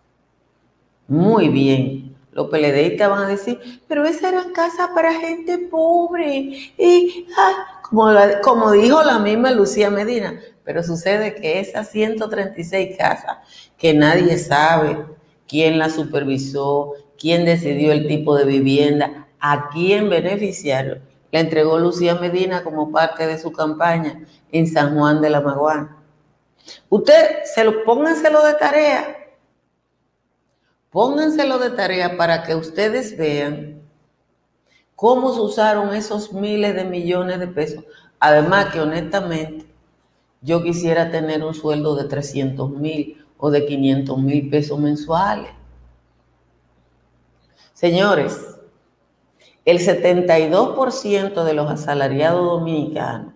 Muy 1.08 1.50
bien. 1.50 2.13
Los 2.34 2.50
PLDistas 2.50 3.10
van 3.10 3.24
a 3.24 3.28
decir, 3.28 3.82
pero 3.88 4.06
esas 4.06 4.34
eran 4.34 4.52
casas 4.54 4.90
para 4.94 5.14
gente 5.14 5.58
pobre. 5.58 6.74
Y, 6.78 7.28
ah, 7.38 7.82
como, 7.84 8.10
como 8.42 8.72
dijo 8.72 9.04
la 9.04 9.20
misma 9.20 9.52
Lucía 9.52 9.90
Medina, 9.90 10.40
pero 10.64 10.82
sucede 10.82 11.36
que 11.36 11.60
esas 11.60 11.90
136 11.90 12.98
casas 12.98 13.38
que 13.78 13.94
nadie 13.94 14.38
sabe 14.38 15.06
quién 15.48 15.78
las 15.78 15.94
supervisó, 15.94 16.94
quién 17.20 17.46
decidió 17.46 17.92
el 17.92 18.08
tipo 18.08 18.36
de 18.36 18.46
vivienda, 18.46 19.28
a 19.40 19.70
quién 19.70 20.10
beneficiaron, 20.10 21.02
la 21.32 21.40
entregó 21.40 21.78
Lucía 21.78 22.16
Medina 22.16 22.64
como 22.64 22.92
parte 22.92 23.28
de 23.28 23.38
su 23.38 23.52
campaña 23.52 24.26
en 24.52 24.68
San 24.68 24.96
Juan 24.96 25.22
de 25.22 25.30
la 25.30 25.42
Maguana. 25.42 25.98
Usted 26.90 27.44
se 27.44 27.64
lo 27.64 27.84
pónganselo 27.84 28.44
de 28.46 28.54
tarea 28.54 29.23
Pónganselo 30.94 31.58
de 31.58 31.72
tarea 31.72 32.18
para 32.18 32.44
que 32.44 32.54
ustedes 32.54 33.18
vean 33.18 33.82
cómo 34.96 35.34
se 35.34 35.42
usaron 35.42 35.96
esos 35.96 36.34
miles 36.34 36.76
de 36.76 36.86
millones 36.86 37.40
de 37.40 37.48
pesos. 37.48 37.84
Además 38.20 38.72
que 38.72 38.80
honestamente 38.80 39.66
yo 40.42 40.62
quisiera 40.62 41.10
tener 41.10 41.44
un 41.44 41.56
sueldo 41.56 41.96
de 41.96 42.04
300 42.04 42.70
mil 42.70 43.26
o 43.40 43.50
de 43.50 43.66
500 43.66 44.20
mil 44.20 44.52
pesos 44.52 44.78
mensuales. 44.80 45.50
Señores, 47.74 48.60
el 49.66 49.80
72% 49.80 51.44
de 51.44 51.54
los 51.56 51.72
asalariados 51.72 52.46
dominicanos, 52.46 53.34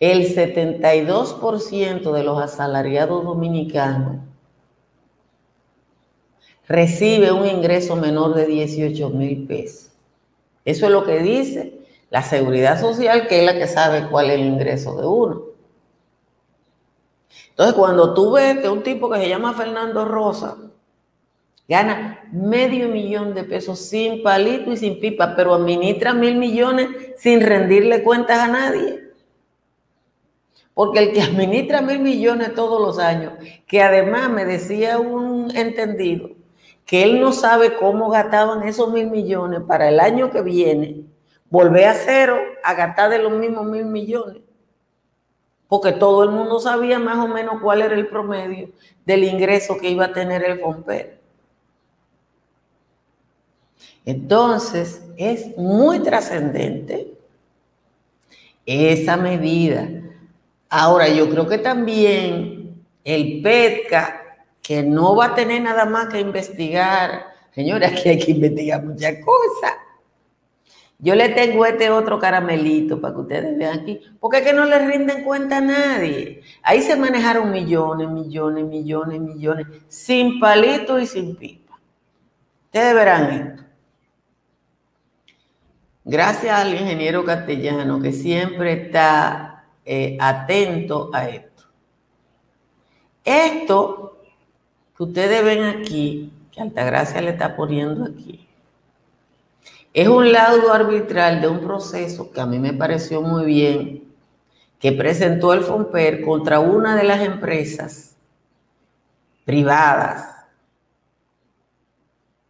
el 0.00 0.34
72% 0.34 2.10
de 2.10 2.24
los 2.24 2.42
asalariados 2.42 3.22
dominicanos 3.24 4.25
recibe 6.68 7.32
un 7.32 7.46
ingreso 7.46 7.96
menor 7.96 8.34
de 8.34 8.46
18 8.46 9.10
mil 9.10 9.46
pesos. 9.46 9.90
Eso 10.64 10.86
es 10.86 10.92
lo 10.92 11.04
que 11.04 11.20
dice 11.20 11.80
la 12.10 12.22
seguridad 12.22 12.80
social, 12.80 13.28
que 13.28 13.40
es 13.40 13.46
la 13.46 13.58
que 13.58 13.66
sabe 13.66 14.08
cuál 14.08 14.30
es 14.30 14.40
el 14.40 14.46
ingreso 14.46 14.96
de 15.00 15.06
uno. 15.06 15.42
Entonces, 17.50 17.74
cuando 17.74 18.14
tú 18.14 18.32
ves 18.32 18.58
que 18.58 18.68
un 18.68 18.82
tipo 18.82 19.08
que 19.08 19.18
se 19.18 19.28
llama 19.28 19.54
Fernando 19.54 20.04
Rosa 20.04 20.56
gana 21.68 22.20
medio 22.32 22.88
millón 22.88 23.34
de 23.34 23.44
pesos 23.44 23.78
sin 23.80 24.22
palito 24.22 24.72
y 24.72 24.76
sin 24.76 25.00
pipa, 25.00 25.34
pero 25.34 25.54
administra 25.54 26.14
mil 26.14 26.36
millones 26.36 26.88
sin 27.16 27.40
rendirle 27.40 28.02
cuentas 28.02 28.38
a 28.38 28.48
nadie. 28.48 29.06
Porque 30.74 30.98
el 30.98 31.12
que 31.12 31.22
administra 31.22 31.80
mil 31.80 32.00
millones 32.00 32.54
todos 32.54 32.80
los 32.80 32.98
años, 32.98 33.32
que 33.66 33.82
además 33.82 34.30
me 34.30 34.44
decía 34.44 34.98
un 34.98 35.50
entendido, 35.56 36.35
que 36.86 37.02
él 37.02 37.20
no 37.20 37.32
sabe 37.32 37.74
cómo 37.74 38.08
gastaban 38.08 38.62
esos 38.62 38.92
mil 38.92 39.10
millones 39.10 39.60
para 39.66 39.88
el 39.88 39.98
año 39.98 40.30
que 40.30 40.40
viene, 40.40 41.02
volver 41.50 41.88
a 41.88 41.94
cero 41.94 42.38
a 42.62 42.74
gastar 42.74 43.10
de 43.10 43.18
los 43.18 43.32
mismos 43.32 43.66
mil 43.66 43.84
millones. 43.84 44.42
Porque 45.68 45.90
todo 45.90 46.22
el 46.22 46.30
mundo 46.30 46.60
sabía 46.60 47.00
más 47.00 47.18
o 47.18 47.26
menos 47.26 47.60
cuál 47.60 47.82
era 47.82 47.96
el 47.96 48.06
promedio 48.06 48.70
del 49.04 49.24
ingreso 49.24 49.76
que 49.76 49.90
iba 49.90 50.06
a 50.06 50.12
tener 50.12 50.44
el 50.44 50.60
FOMPER. 50.60 51.20
Entonces, 54.04 55.02
es 55.16 55.58
muy 55.58 55.98
trascendente 55.98 57.14
esa 58.64 59.16
medida. 59.16 59.88
Ahora, 60.68 61.08
yo 61.08 61.28
creo 61.28 61.48
que 61.48 61.58
también 61.58 62.84
el 63.02 63.42
PETCA 63.42 64.25
que 64.66 64.82
no 64.82 65.14
va 65.14 65.26
a 65.26 65.34
tener 65.36 65.62
nada 65.62 65.84
más 65.84 66.08
que 66.08 66.18
investigar. 66.18 67.26
Señora, 67.54 67.86
aquí 67.86 68.08
hay 68.08 68.18
que 68.18 68.32
investigar 68.32 68.82
muchas 68.84 69.14
cosas. 69.24 69.74
Yo 70.98 71.14
le 71.14 71.28
tengo 71.28 71.64
este 71.64 71.88
otro 71.88 72.18
caramelito 72.18 73.00
para 73.00 73.14
que 73.14 73.20
ustedes 73.20 73.56
vean 73.56 73.80
aquí, 73.80 74.00
porque 74.18 74.38
es 74.38 74.42
que 74.42 74.52
no 74.52 74.64
le 74.64 74.78
rinden 74.80 75.22
cuenta 75.22 75.58
a 75.58 75.60
nadie. 75.60 76.42
Ahí 76.62 76.82
se 76.82 76.96
manejaron 76.96 77.52
millones, 77.52 78.08
millones, 78.08 78.64
millones, 78.64 79.20
millones, 79.20 79.66
sin 79.86 80.40
palito 80.40 80.98
y 80.98 81.06
sin 81.06 81.36
pipa. 81.36 81.78
Ustedes 82.64 82.94
verán 82.94 83.30
esto. 83.30 83.62
Gracias 86.02 86.58
al 86.58 86.74
ingeniero 86.74 87.24
castellano 87.24 88.00
que 88.00 88.12
siempre 88.12 88.72
está 88.72 89.64
eh, 89.84 90.16
atento 90.18 91.10
a 91.12 91.28
esto. 91.28 91.62
Esto 93.24 94.15
que 94.96 95.02
ustedes 95.02 95.44
ven 95.44 95.64
aquí, 95.64 96.32
que 96.52 96.60
Altagracia 96.60 97.20
le 97.20 97.30
está 97.30 97.54
poniendo 97.54 98.04
aquí, 98.04 98.46
es 99.92 100.08
un 100.08 100.30
laudo 100.30 100.72
arbitral 100.72 101.40
de 101.40 101.48
un 101.48 101.60
proceso 101.60 102.30
que 102.30 102.40
a 102.40 102.46
mí 102.46 102.58
me 102.58 102.72
pareció 102.72 103.22
muy 103.22 103.46
bien, 103.46 104.14
que 104.78 104.92
presentó 104.92 105.54
el 105.54 105.62
FOMPER 105.62 106.22
contra 106.22 106.60
una 106.60 106.96
de 106.96 107.04
las 107.04 107.22
empresas 107.22 108.14
privadas 109.44 110.36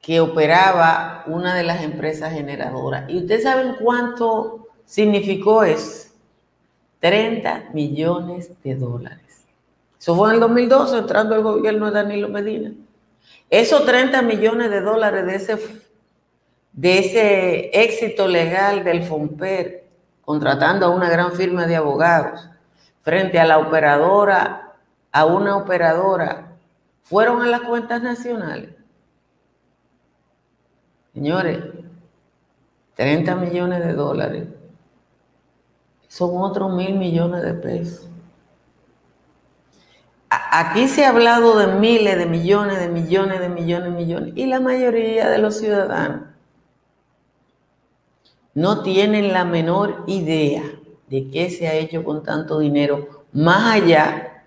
que 0.00 0.20
operaba 0.20 1.24
una 1.26 1.54
de 1.54 1.62
las 1.62 1.82
empresas 1.82 2.32
generadoras. 2.32 3.08
¿Y 3.08 3.18
ustedes 3.18 3.42
saben 3.42 3.74
cuánto 3.80 4.68
significó 4.84 5.62
eso? 5.64 6.10
30 7.00 7.70
millones 7.72 8.50
de 8.62 8.74
dólares. 8.74 9.25
Eso 9.98 10.14
fue 10.14 10.28
en 10.28 10.34
el 10.34 10.40
2012, 10.40 10.98
entrando 10.98 11.34
el 11.34 11.42
gobierno 11.42 11.86
de 11.86 11.92
Danilo 11.92 12.28
Medina. 12.28 12.72
Esos 13.50 13.84
30 13.84 14.22
millones 14.22 14.70
de 14.70 14.80
dólares 14.80 15.26
de 15.26 15.34
ese, 15.34 15.82
de 16.72 16.98
ese 16.98 17.70
éxito 17.72 18.28
legal 18.28 18.84
del 18.84 19.04
FOMPER, 19.04 19.84
contratando 20.22 20.86
a 20.86 20.90
una 20.90 21.08
gran 21.08 21.32
firma 21.32 21.66
de 21.66 21.76
abogados, 21.76 22.48
frente 23.02 23.38
a 23.38 23.46
la 23.46 23.58
operadora, 23.58 24.74
a 25.12 25.24
una 25.24 25.56
operadora, 25.56 26.52
fueron 27.02 27.40
a 27.40 27.46
las 27.46 27.60
cuentas 27.60 28.02
nacionales. 28.02 28.74
Señores, 31.14 31.58
30 32.96 33.36
millones 33.36 33.84
de 33.84 33.92
dólares 33.92 34.48
son 36.08 36.30
otros 36.34 36.74
mil 36.74 36.96
millones 36.96 37.42
de 37.42 37.54
pesos. 37.54 38.08
Aquí 40.50 40.88
se 40.88 41.04
ha 41.04 41.10
hablado 41.10 41.58
de 41.58 41.66
miles 41.66 42.18
de 42.18 42.26
millones, 42.26 42.78
de 42.78 42.88
millones, 42.88 43.40
de 43.40 43.48
millones, 43.48 43.90
de 43.90 43.96
millones. 43.96 44.32
Y 44.36 44.46
la 44.46 44.60
mayoría 44.60 45.28
de 45.28 45.38
los 45.38 45.58
ciudadanos 45.58 46.22
no 48.54 48.82
tienen 48.82 49.32
la 49.32 49.44
menor 49.44 50.04
idea 50.06 50.62
de 51.08 51.30
qué 51.30 51.50
se 51.50 51.68
ha 51.68 51.74
hecho 51.74 52.02
con 52.04 52.22
tanto 52.22 52.58
dinero, 52.58 53.24
más 53.32 53.74
allá 53.74 54.44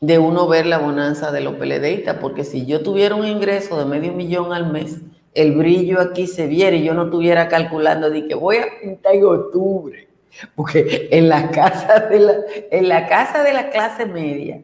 de 0.00 0.18
uno 0.18 0.48
ver 0.48 0.66
la 0.66 0.78
bonanza 0.78 1.30
de 1.32 1.40
los 1.40 1.54
peledeístas, 1.54 2.16
porque 2.18 2.44
si 2.44 2.66
yo 2.66 2.82
tuviera 2.82 3.14
un 3.14 3.26
ingreso 3.26 3.78
de 3.78 3.84
medio 3.84 4.12
millón 4.12 4.52
al 4.52 4.70
mes, 4.70 5.00
el 5.34 5.54
brillo 5.56 6.00
aquí 6.00 6.26
se 6.26 6.46
viera 6.46 6.76
y 6.76 6.84
yo 6.84 6.94
no 6.94 7.04
estuviera 7.04 7.48
calculando 7.48 8.10
de 8.10 8.26
que 8.26 8.34
voy 8.34 8.56
a 8.56 8.66
pintar 8.80 9.14
en 9.14 9.24
octubre, 9.24 10.08
porque 10.54 11.08
en 11.10 11.28
la 11.28 11.50
casa 11.50 12.00
de 12.00 12.20
la, 12.20 12.34
en 12.70 12.88
la, 12.88 13.06
casa 13.06 13.42
de 13.42 13.52
la 13.52 13.70
clase 13.70 14.06
media 14.06 14.62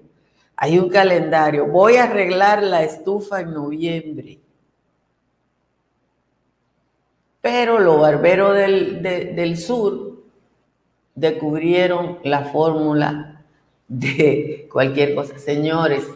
hay 0.57 0.79
un 0.79 0.91
calendario, 0.91 1.67
voy 1.67 1.97
a 1.97 2.05
arreglar 2.05 2.63
la 2.63 2.83
estufa 2.83 3.41
en 3.41 3.55
noviembre. 3.55 4.39
Pero 7.41 7.79
los 7.79 7.99
barberos 7.99 8.55
del, 8.55 9.57
sur 9.57 10.19
descubrieron 11.15 12.19
la 12.25 12.45
fórmula 12.45 13.43
de 13.89 14.69
cualquier 14.71 15.15
cosa. 15.15 15.39
Señores, 15.39 16.07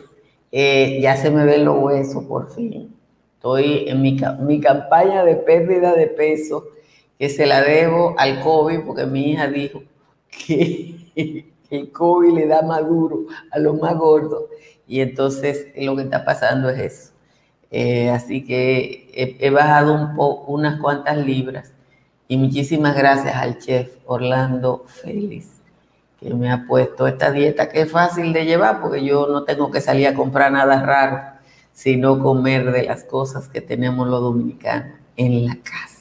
eh, 0.53 0.99
ya 1.01 1.17
se 1.17 1.31
me 1.31 1.47
ven 1.47 1.65
los 1.65 1.83
huesos 1.83 2.25
por 2.25 2.55
fin. 2.55 2.95
Estoy 3.37 3.89
en 3.89 4.03
mi, 4.03 4.19
mi 4.41 4.61
campaña 4.61 5.25
de 5.25 5.37
pérdida 5.37 5.95
de 5.95 6.07
peso, 6.09 6.67
que 7.19 7.29
se 7.29 7.47
la 7.47 7.63
debo 7.63 8.15
al 8.19 8.41
COVID, 8.41 8.81
porque 8.81 9.07
mi 9.07 9.33
hija 9.33 9.49
dijo 9.49 9.83
que 10.29 11.13
el 11.71 11.93
COVID 11.93 12.35
le 12.35 12.47
da 12.47 12.63
más 12.63 12.87
duro 12.87 13.27
a 13.51 13.59
los 13.59 13.79
más 13.81 13.97
gordos. 13.97 14.45
Y 14.87 15.01
entonces 15.01 15.69
lo 15.77 15.97
que 15.97 16.03
está 16.03 16.25
pasando 16.25 16.69
es 16.69 16.79
eso. 16.79 17.13
Eh, 17.71 18.11
así 18.11 18.45
que 18.45 19.39
he, 19.41 19.51
bajado 19.51 19.95
un 19.95 20.15
poco, 20.15 20.53
unas 20.53 20.81
cuantas 20.81 21.17
libras. 21.17 21.73
Y 22.29 22.37
muchísimas 22.37 22.97
gracias 22.97 23.35
al 23.35 23.59
chef 23.59 23.97
Orlando 24.07 24.85
Félix, 24.87 25.49
que 26.21 26.33
me 26.33 26.51
ha 26.51 26.67
puesto 26.67 27.07
esta 27.07 27.31
dieta 27.31 27.69
que 27.69 27.83
es 27.83 27.91
fácil 27.91 28.33
de 28.33 28.45
llevar, 28.45 28.81
porque 28.81 29.05
yo 29.05 29.27
no 29.27 29.45
tengo 29.45 29.71
que 29.71 29.81
salir 29.81 30.07
a 30.07 30.15
comprar 30.15 30.53
nada 30.53 30.83
raro 30.83 31.35
sino 31.75 32.23
comer 32.23 32.71
de 32.71 32.85
las 32.85 33.05
cosas 33.05 33.49
que 33.49 33.61
tenemos 33.61 34.09
los 34.09 34.21
dominicanos 34.21 34.97
en 35.17 35.45
la 35.45 35.57
casa. 35.57 35.94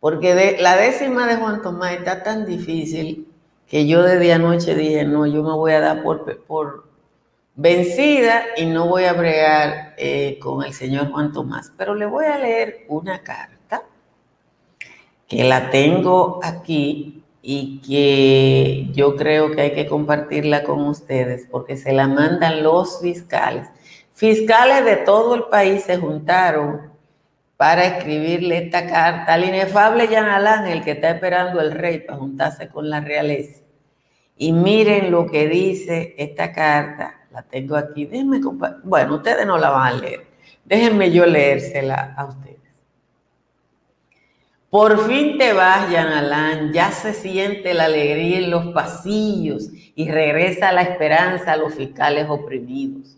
porque 0.00 0.56
la 0.60 0.76
décima 0.76 1.26
de 1.26 1.36
Juan 1.36 1.62
Tomás 1.62 1.92
está 1.92 2.22
tan 2.22 2.46
difícil 2.46 3.28
que 3.66 3.86
yo 3.86 4.02
desde 4.02 4.32
anoche 4.32 4.74
dije, 4.74 5.04
no, 5.04 5.26
yo 5.26 5.42
me 5.42 5.52
voy 5.52 5.72
a 5.72 5.80
dar 5.80 6.02
por, 6.02 6.44
por 6.44 6.86
vencida 7.56 8.44
y 8.56 8.66
no 8.66 8.86
voy 8.86 9.04
a 9.04 9.12
bregar 9.14 9.94
eh, 9.96 10.38
con 10.40 10.64
el 10.64 10.72
señor 10.72 11.10
Juan 11.10 11.32
Tomás. 11.32 11.72
Pero 11.76 11.94
le 11.94 12.06
voy 12.06 12.26
a 12.26 12.38
leer 12.38 12.84
una 12.88 13.22
carta 13.22 13.82
que 15.26 15.42
la 15.42 15.70
tengo 15.70 16.38
aquí 16.42 17.24
y 17.42 17.80
que 17.80 18.92
yo 18.92 19.16
creo 19.16 19.52
que 19.52 19.62
hay 19.62 19.72
que 19.72 19.86
compartirla 19.86 20.62
con 20.64 20.84
ustedes 20.86 21.46
porque 21.50 21.76
se 21.76 21.92
la 21.92 22.06
mandan 22.06 22.62
los 22.62 23.00
fiscales 23.00 23.68
Fiscales 24.16 24.82
de 24.86 24.96
todo 24.96 25.34
el 25.34 25.42
país 25.50 25.82
se 25.82 25.98
juntaron 25.98 26.90
para 27.58 27.84
escribirle 27.84 28.56
esta 28.56 28.86
carta 28.86 29.34
al 29.34 29.44
inefable 29.44 30.08
Yanalán, 30.08 30.66
el 30.68 30.82
que 30.82 30.92
está 30.92 31.10
esperando 31.10 31.60
el 31.60 31.72
rey 31.72 31.98
para 31.98 32.18
juntarse 32.18 32.68
con 32.68 32.88
la 32.88 33.02
realeza. 33.02 33.60
Y 34.38 34.52
miren 34.52 35.10
lo 35.10 35.26
que 35.26 35.46
dice 35.48 36.14
esta 36.16 36.50
carta. 36.50 37.26
La 37.30 37.42
tengo 37.42 37.76
aquí. 37.76 38.06
Déjenme 38.06 38.40
Bueno, 38.84 39.16
ustedes 39.16 39.46
no 39.46 39.58
la 39.58 39.68
van 39.68 39.86
a 39.86 39.98
leer. 39.98 40.26
Déjenme 40.64 41.10
yo 41.10 41.26
leérsela 41.26 42.14
a 42.16 42.24
ustedes. 42.24 42.56
Por 44.70 45.06
fin 45.06 45.36
te 45.36 45.52
vas, 45.52 45.90
Yanalán. 45.90 46.72
Ya 46.72 46.90
se 46.90 47.12
siente 47.12 47.74
la 47.74 47.84
alegría 47.84 48.38
en 48.38 48.50
los 48.50 48.68
pasillos 48.68 49.68
y 49.94 50.10
regresa 50.10 50.72
la 50.72 50.80
esperanza 50.80 51.52
a 51.52 51.56
los 51.58 51.74
fiscales 51.74 52.24
oprimidos. 52.30 53.16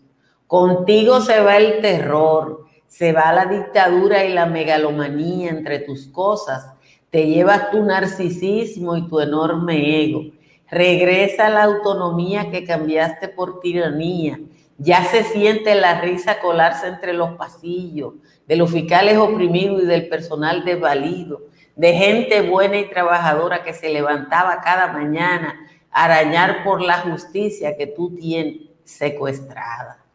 Contigo 0.49 1.21
se 1.21 1.41
va 1.41 1.57
el 1.57 1.79
terror, 1.79 2.65
se 2.87 3.13
va 3.13 3.31
la 3.31 3.45
dictadura 3.45 4.25
y 4.25 4.33
la 4.33 4.47
megalomanía 4.47 5.51
entre 5.51 5.77
tus 5.77 6.07
cosas. 6.07 6.73
Te 7.11 7.27
llevas 7.27 7.69
tu 7.69 7.83
narcisismo 7.83 8.97
y 8.97 9.07
tu 9.07 9.19
enorme 9.19 10.03
ego. 10.03 10.23
Regresa 10.67 11.51
la 11.51 11.65
autonomía 11.65 12.49
que 12.49 12.65
cambiaste 12.65 13.27
por 13.27 13.59
tiranía. 13.59 14.39
Ya 14.79 15.03
se 15.03 15.23
siente 15.23 15.75
la 15.75 16.01
risa 16.01 16.39
colarse 16.39 16.87
entre 16.87 17.13
los 17.13 17.33
pasillos, 17.33 18.15
de 18.47 18.55
los 18.55 18.71
fiscales 18.71 19.19
oprimidos 19.19 19.83
y 19.83 19.85
del 19.85 20.09
personal 20.09 20.65
desvalido, 20.65 21.41
de 21.75 21.93
gente 21.93 22.41
buena 22.41 22.77
y 22.77 22.89
trabajadora 22.89 23.61
que 23.61 23.75
se 23.75 23.89
levantaba 23.89 24.61
cada 24.61 24.91
mañana 24.93 25.59
a 25.91 26.05
arañar 26.05 26.63
por 26.63 26.81
la 26.81 27.01
justicia 27.01 27.77
que 27.77 27.85
tú 27.85 28.15
tienes 28.15 28.61
secuestrada. 28.83 30.08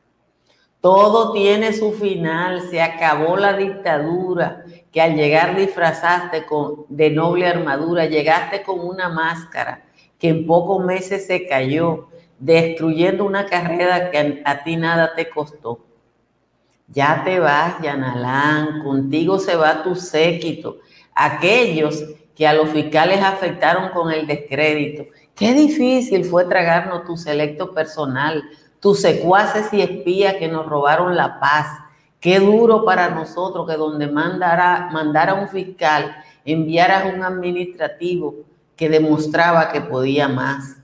Todo 0.84 1.32
tiene 1.32 1.72
su 1.72 1.92
final, 1.92 2.60
se 2.68 2.82
acabó 2.82 3.38
la 3.38 3.54
dictadura, 3.54 4.66
que 4.92 5.00
al 5.00 5.16
llegar 5.16 5.56
disfrazaste 5.56 6.44
con, 6.44 6.84
de 6.90 7.08
noble 7.08 7.46
armadura, 7.46 8.04
llegaste 8.04 8.62
con 8.62 8.80
una 8.80 9.08
máscara 9.08 9.82
que 10.18 10.28
en 10.28 10.46
pocos 10.46 10.84
meses 10.84 11.26
se 11.26 11.46
cayó, 11.46 12.08
destruyendo 12.38 13.24
una 13.24 13.46
carrera 13.46 14.10
que 14.10 14.42
a, 14.44 14.62
ti 14.62 14.76
nada 14.76 15.14
te 15.16 15.30
costó. 15.30 15.86
Ya 16.88 17.22
te 17.24 17.40
vas, 17.40 17.80
Yanalán, 17.80 18.82
contigo 18.84 19.38
se 19.38 19.56
va 19.56 19.82
tu 19.82 19.96
séquito, 19.96 20.80
aquellos 21.14 22.04
que 22.36 22.46
a 22.46 22.52
los 22.52 22.68
fiscales 22.68 23.22
afectaron 23.22 23.88
con 23.88 24.12
el 24.12 24.26
descrédito. 24.26 25.06
Qué 25.34 25.54
difícil 25.54 26.26
fue 26.26 26.44
tragarnos 26.44 27.06
tu 27.06 27.16
selecto 27.16 27.72
personal, 27.72 28.44
tus 28.84 29.00
secuaces 29.00 29.72
y 29.72 29.80
espías 29.80 30.34
que 30.34 30.46
nos 30.46 30.66
robaron 30.66 31.16
la 31.16 31.40
paz. 31.40 31.68
Qué 32.20 32.38
duro 32.38 32.84
para 32.84 33.08
nosotros 33.08 33.66
que 33.66 33.78
donde 33.78 34.08
mandara, 34.08 34.90
mandara 34.92 35.32
un 35.32 35.48
fiscal, 35.48 36.14
enviara 36.44 37.06
un 37.06 37.22
administrativo 37.22 38.34
que 38.76 38.90
demostraba 38.90 39.72
que 39.72 39.80
podía 39.80 40.28
más. 40.28 40.76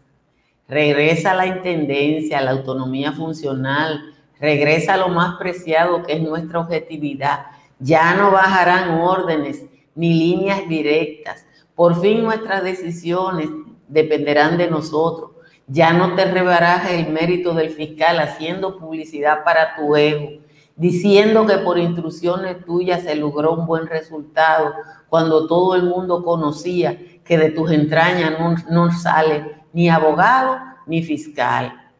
Regresa 0.66 1.32
a 1.32 1.34
la 1.34 1.44
intendencia, 1.44 2.38
a 2.38 2.40
la 2.40 2.52
autonomía 2.52 3.12
funcional, 3.12 4.14
regresa 4.40 4.96
lo 4.96 5.10
más 5.10 5.36
preciado 5.38 6.02
que 6.02 6.14
es 6.14 6.22
nuestra 6.22 6.60
objetividad. 6.60 7.48
Ya 7.80 8.14
no 8.14 8.30
bajarán 8.30 8.98
órdenes 8.98 9.66
ni 9.94 10.14
líneas 10.14 10.66
directas. 10.66 11.44
Por 11.74 12.00
fin 12.00 12.22
nuestras 12.22 12.64
decisiones 12.64 13.50
dependerán 13.88 14.56
de 14.56 14.70
nosotros. 14.70 15.29
Ya 15.72 15.92
no 15.92 16.16
te 16.16 16.24
rebarajes 16.24 17.06
el 17.06 17.12
mérito 17.12 17.54
del 17.54 17.70
fiscal 17.70 18.18
haciendo 18.18 18.76
publicidad 18.76 19.44
para 19.44 19.76
tu 19.76 19.94
ego, 19.94 20.40
diciendo 20.74 21.46
que 21.46 21.58
por 21.58 21.78
instrucciones 21.78 22.64
tuyas 22.64 23.02
se 23.02 23.14
logró 23.14 23.52
un 23.52 23.66
buen 23.66 23.86
resultado, 23.86 24.74
cuando 25.08 25.46
todo 25.46 25.76
el 25.76 25.84
mundo 25.84 26.24
conocía 26.24 26.98
que 27.24 27.38
de 27.38 27.50
tus 27.50 27.70
entrañas 27.70 28.32
no, 28.40 28.56
no 28.68 28.90
sale 28.90 29.62
ni 29.72 29.88
abogado 29.88 30.58
ni 30.86 31.04
fiscal. 31.04 31.92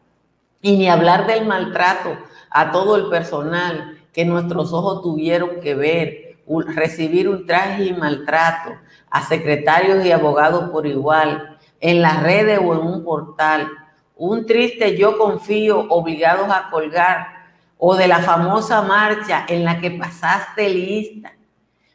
Y 0.61 0.75
ni 0.75 0.89
hablar 0.89 1.25
del 1.25 1.47
maltrato 1.47 2.17
a 2.49 2.71
todo 2.71 2.97
el 2.97 3.07
personal 3.07 3.99
que 4.11 4.25
nuestros 4.25 4.73
ojos 4.73 5.01
tuvieron 5.01 5.61
que 5.61 5.75
ver, 5.75 6.39
recibir 6.75 7.29
ultraje 7.29 7.85
y 7.85 7.93
maltrato 7.93 8.71
a 9.09 9.25
secretarios 9.25 10.05
y 10.05 10.11
abogados 10.11 10.69
por 10.71 10.85
igual, 10.85 11.50
en 11.81 12.01
las 12.01 12.23
redes 12.23 12.59
o 12.63 12.73
en 12.73 12.79
un 12.79 13.03
portal, 13.03 13.67
un 14.15 14.45
triste 14.45 14.95
yo 14.95 15.17
confío 15.17 15.87
obligados 15.89 16.49
a 16.49 16.69
colgar, 16.69 17.41
o 17.83 17.95
de 17.95 18.07
la 18.07 18.19
famosa 18.19 18.83
marcha 18.83 19.43
en 19.49 19.65
la 19.65 19.79
que 19.79 19.89
pasaste 19.89 20.69
lista. 20.69 21.33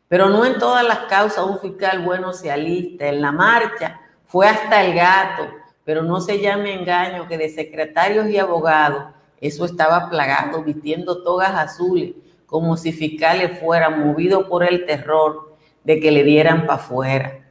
Pero 0.09 0.29
no 0.29 0.45
en 0.45 0.59
todas 0.59 0.85
las 0.85 0.99
causas 1.09 1.47
un 1.47 1.61
fiscal 1.61 2.01
bueno 2.01 2.33
se 2.33 2.51
alista. 2.51 3.07
En 3.07 3.23
la 3.23 3.31
marcha 3.31 4.01
fue 4.27 4.49
hasta 4.49 4.83
el 4.83 4.95
gato, 4.95 5.45
pero 5.85 6.03
no 6.03 6.21
se 6.21 6.41
llame 6.41 6.75
engaño 6.75 7.29
que 7.29 7.39
de 7.39 7.49
secretarios 7.49 8.29
y 8.29 8.39
abogados 8.39 9.15
eso 9.41 9.65
estaba 9.65 10.11
plagado, 10.11 10.65
vistiendo 10.65 11.23
togas 11.23 11.55
azules, 11.55 12.15
como 12.47 12.77
si 12.77 12.91
fiscales 12.93 13.61
fueran 13.61 14.05
movidos 14.05 14.49
por 14.49 14.65
el 14.65 14.87
terror 14.87 15.57
de 15.85 16.01
que 16.01 16.11
le 16.11 16.25
dieran 16.25 16.63
para 16.67 16.81
afuera. 16.81 17.46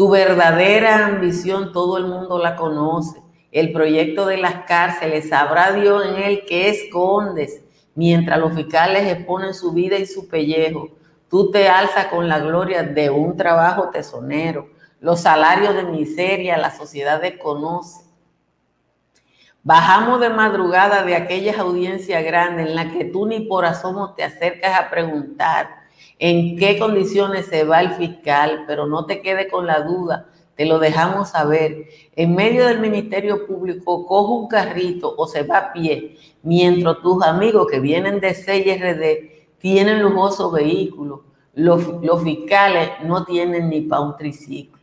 Tu 0.00 0.08
verdadera 0.08 1.04
ambición 1.04 1.74
todo 1.74 1.98
el 1.98 2.06
mundo 2.06 2.38
la 2.38 2.56
conoce. 2.56 3.20
El 3.52 3.70
proyecto 3.70 4.24
de 4.24 4.38
las 4.38 4.64
cárceles, 4.64 5.28
sabrá 5.28 5.72
Dios 5.72 6.06
en 6.06 6.14
él 6.22 6.46
que 6.48 6.70
escondes, 6.70 7.62
mientras 7.94 8.38
los 8.38 8.54
fiscales 8.54 9.06
exponen 9.12 9.52
su 9.52 9.72
vida 9.72 9.98
y 9.98 10.06
su 10.06 10.26
pellejo. 10.26 10.88
Tú 11.28 11.50
te 11.50 11.68
alzas 11.68 12.06
con 12.06 12.30
la 12.30 12.38
gloria 12.38 12.82
de 12.82 13.10
un 13.10 13.36
trabajo 13.36 13.90
tesonero. 13.90 14.70
Los 15.00 15.20
salarios 15.20 15.74
de 15.74 15.82
miseria 15.82 16.56
la 16.56 16.70
sociedad 16.70 17.20
desconoce. 17.20 18.02
Bajamos 19.62 20.18
de 20.20 20.30
madrugada 20.30 21.02
de 21.02 21.14
aquellas 21.14 21.58
audiencias 21.58 22.24
grandes 22.24 22.68
en 22.68 22.74
las 22.74 22.90
que 22.90 23.04
tú 23.04 23.26
ni 23.26 23.40
por 23.40 23.66
asomo 23.66 24.14
te 24.14 24.24
acercas 24.24 24.80
a 24.80 24.88
preguntar 24.88 25.79
en 26.20 26.58
qué 26.58 26.78
condiciones 26.78 27.46
se 27.46 27.64
va 27.64 27.80
el 27.80 27.92
fiscal, 27.94 28.64
pero 28.66 28.86
no 28.86 29.06
te 29.06 29.22
quede 29.22 29.48
con 29.48 29.66
la 29.66 29.80
duda, 29.80 30.26
te 30.54 30.66
lo 30.66 30.78
dejamos 30.78 31.30
saber. 31.30 31.86
En 32.14 32.34
medio 32.34 32.66
del 32.66 32.78
Ministerio 32.78 33.46
Público, 33.46 34.06
coge 34.06 34.32
un 34.34 34.46
carrito 34.46 35.14
o 35.16 35.26
se 35.26 35.44
va 35.44 35.56
a 35.56 35.72
pie, 35.72 36.18
mientras 36.42 37.00
tus 37.00 37.24
amigos 37.24 37.66
que 37.70 37.80
vienen 37.80 38.20
de 38.20 38.34
CIRD 38.34 39.56
tienen 39.58 40.02
lujosos 40.02 40.52
vehículos. 40.52 41.20
Los, 41.54 41.82
fiscales 42.22 42.90
no 43.02 43.24
tienen 43.24 43.70
ni 43.70 43.80
para 43.80 44.02
un 44.02 44.16
triciclo. 44.16 44.78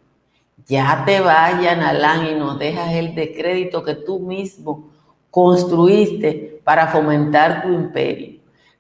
Ya 0.65 1.04
te 1.06 1.19
vayan, 1.19 1.82
Alán, 1.82 2.26
y 2.26 2.34
nos 2.34 2.58
dejas 2.58 2.93
el 2.93 3.13
descrédito 3.13 3.84
que 3.84 3.93
tú 3.93 4.19
mismo 4.19 4.89
construiste 5.30 6.62
para 6.63 6.88
fomentar 6.88 7.62
tu 7.62 7.71
imperio. 7.71 8.37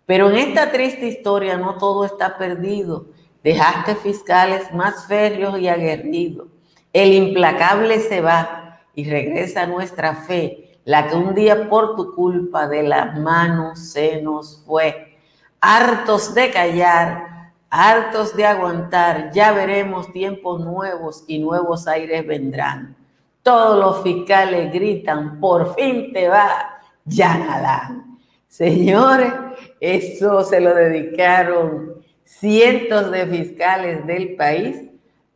Pero 0.07 0.29
en 0.29 0.37
esta 0.37 0.71
triste 0.71 1.05
historia 1.05 1.57
no 1.57 1.77
todo 1.77 2.05
está 2.05 2.37
perdido. 2.37 3.07
Dejaste 3.43 3.93
fiscales 3.95 4.73
más 4.73 5.05
férreos 5.05 5.59
y 5.59 5.67
aguerridos. 5.67 6.47
El 6.93 7.13
implacable 7.13 7.99
se 7.99 8.21
va 8.21 8.79
y 8.95 9.07
regresa 9.07 9.67
nuestra 9.67 10.15
fe, 10.15 10.79
la 10.85 11.07
que 11.07 11.15
un 11.17 11.35
día 11.35 11.69
por 11.69 11.97
tu 11.97 12.15
culpa 12.15 12.69
de 12.69 12.83
las 12.83 13.19
manos 13.19 13.79
se 13.91 14.21
nos 14.21 14.63
fue. 14.65 15.17
Hartos 15.59 16.33
de 16.33 16.51
callar, 16.51 17.51
hartos 17.69 18.33
de 18.35 18.45
aguantar, 18.45 19.31
ya 19.33 19.51
veremos 19.51 20.11
tiempos 20.13 20.61
nuevos 20.61 21.25
y 21.27 21.39
nuevos 21.39 21.85
aires 21.85 22.25
vendrán. 22.25 22.95
Todos 23.43 23.77
los 23.77 24.03
fiscales 24.03 24.71
gritan, 24.71 25.41
por 25.41 25.75
fin 25.75 26.13
te 26.13 26.29
va, 26.29 26.79
ya 27.03 27.37
nada. 27.37 28.03
Señores, 28.47 29.33
eso 29.79 30.43
se 30.43 30.59
lo 30.59 30.73
dedicaron 30.73 32.03
cientos 32.23 33.11
de 33.11 33.25
fiscales 33.25 34.05
del 34.05 34.35
país 34.35 34.77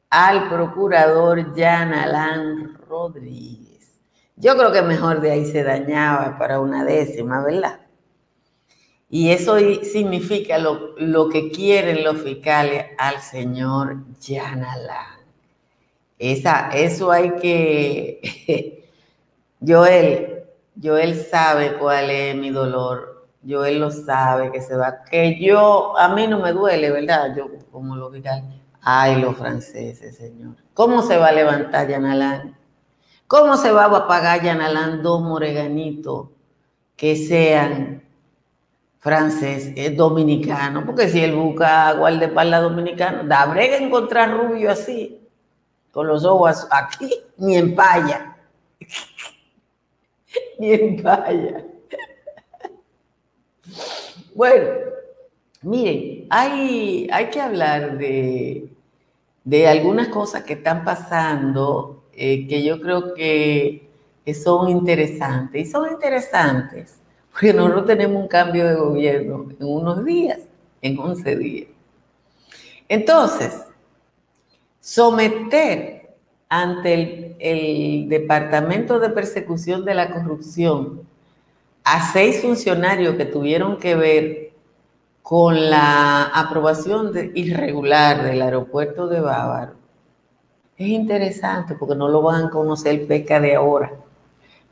al 0.09 0.49
procurador 0.49 1.55
Jan 1.55 1.93
Alán 1.93 2.77
Rodríguez. 2.87 3.99
Yo 4.35 4.57
creo 4.57 4.71
que 4.71 4.81
mejor 4.81 5.21
de 5.21 5.31
ahí 5.31 5.45
se 5.45 5.63
dañaba 5.63 6.37
para 6.37 6.59
una 6.59 6.83
décima, 6.83 7.43
¿verdad? 7.43 7.79
Y 9.09 9.31
eso 9.31 9.57
significa 9.83 10.57
lo, 10.57 11.29
que 11.29 11.51
quieren 11.51 12.03
los 12.03 12.21
fiscales 12.21 12.85
al 12.97 13.21
señor 13.21 13.97
Jan 14.21 14.63
Alán. 14.63 15.19
Esa, 16.17 16.69
eso 16.69 17.11
hay 17.11 17.31
que... 17.35 18.87
Joel, 19.65 20.43
Joel 20.81 21.15
sabe 21.15 21.77
cuál 21.77 22.09
es 22.09 22.35
mi 22.35 22.49
dolor 22.49 23.10
yo 23.43 23.65
él 23.65 23.79
lo 23.79 23.89
sabe 23.89 24.51
que 24.51 24.61
se 24.61 24.75
va, 24.75 25.03
que 25.03 25.39
yo, 25.39 25.97
a 25.97 26.09
mí 26.09 26.27
no 26.27 26.39
me 26.39 26.51
duele, 26.51 26.91
¿verdad? 26.91 27.35
Yo 27.35 27.47
como 27.71 27.95
lo 27.95 28.11
diga, 28.11 28.43
ay, 28.81 29.19
los 29.19 29.35
franceses, 29.35 30.15
señor. 30.15 30.55
¿Cómo 30.73 31.01
se 31.01 31.17
va 31.17 31.29
a 31.29 31.31
levantar 31.31 31.87
Yanalán? 31.87 32.55
¿Cómo 33.27 33.57
se 33.57 33.71
va 33.71 33.85
a 33.85 34.07
pagar 34.07 34.43
Yanalán 34.43 35.01
dos 35.01 35.21
moreganitos 35.21 36.27
que 36.95 37.15
sean 37.15 38.03
franceses, 38.99 39.73
eh, 39.75 39.89
dominicanos? 39.89 40.83
Porque 40.85 41.09
si 41.09 41.23
él 41.23 41.35
busca 41.35 41.93
guardaespaldas 41.93 42.61
dominicano, 42.61 43.23
da 43.23 43.45
brega 43.47 43.77
encontrar 43.77 44.31
rubio 44.37 44.69
así, 44.69 45.19
con 45.91 46.07
los 46.07 46.23
ojos 46.25 46.67
aquí, 46.69 47.11
ni 47.37 47.57
en 47.57 47.73
paya. 47.73 48.37
ni 50.59 50.73
en 50.73 51.01
paya. 51.01 51.70
Bueno, 54.33 54.69
miren, 55.61 56.27
hay, 56.29 57.07
hay 57.11 57.29
que 57.29 57.41
hablar 57.41 57.97
de, 57.97 58.69
algunas 59.67 60.07
cosas 60.07 60.43
que 60.43 60.53
están 60.53 60.85
pasando 60.85 62.03
eh, 62.13 62.47
que 62.47 62.63
yo 62.63 62.79
creo 62.81 63.13
que, 63.13 63.89
son 64.33 64.69
interesantes. 64.69 65.67
Y 65.67 65.69
son 65.69 65.91
interesantes 65.91 66.97
porque 67.31 67.53
nosotros 67.53 67.85
tenemos 67.85 68.21
un 68.21 68.27
cambio 68.29 68.65
de 68.65 68.75
gobierno 68.75 69.47
en 69.59 69.67
unos 69.67 70.05
días, 70.05 70.39
en 70.81 70.97
11 70.97 71.35
días. 71.35 71.67
Entonces, 72.87 73.65
someter 74.79 76.15
ante 76.47 76.93
el, 76.93 77.35
el 77.39 78.09
Departamento 78.09 78.99
de 78.99 79.09
Persecución 79.09 79.83
de 79.83 79.95
la 79.95 80.13
Corrupción 80.13 81.01
a 81.83 82.11
seis 82.11 82.41
funcionarios 82.41 83.15
que 83.15 83.25
tuvieron 83.25 83.77
que 83.77 83.95
ver 83.95 84.51
con 85.21 85.69
la 85.69 86.23
aprobación 86.23 87.11
irregular 87.35 88.23
del 88.23 88.41
aeropuerto 88.41 89.07
de 89.07 89.21
Bávaro, 89.21 89.73
es 90.77 90.87
interesante 90.87 91.75
porque 91.75 91.95
no 91.95 92.07
lo 92.07 92.21
van 92.21 92.45
a 92.45 92.49
conocer 92.49 93.07
peca 93.07 93.39
de 93.39 93.55
ahora. 93.55 93.93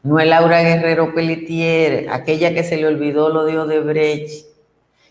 no 0.02 0.20
es 0.20 0.28
Laura 0.28 0.62
Guerrero 0.62 1.14
Pelletier, 1.14 2.10
aquella 2.10 2.54
que 2.54 2.64
se 2.64 2.78
le 2.78 2.88
olvidó 2.88 3.30
lo 3.30 3.46
de 3.46 3.60
Odebrecht. 3.60 4.46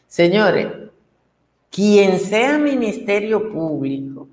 Señores, 0.07 0.69
quien 1.71 2.19
sea 2.19 2.59
ministerio 2.59 3.53
público, 3.53 4.29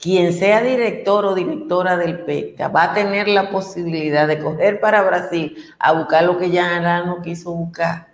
quien 0.00 0.32
sea 0.32 0.62
director 0.62 1.26
o 1.26 1.34
directora 1.34 1.98
del 1.98 2.24
PECA, 2.24 2.68
va 2.68 2.84
a 2.84 2.94
tener 2.94 3.28
la 3.28 3.50
posibilidad 3.50 4.26
de 4.26 4.40
coger 4.40 4.80
para 4.80 5.02
Brasil 5.02 5.56
a 5.78 5.92
buscar 5.92 6.24
lo 6.24 6.38
que 6.38 6.50
ya 6.50 7.04
no 7.04 7.20
quiso 7.20 7.52
buscar 7.52 8.08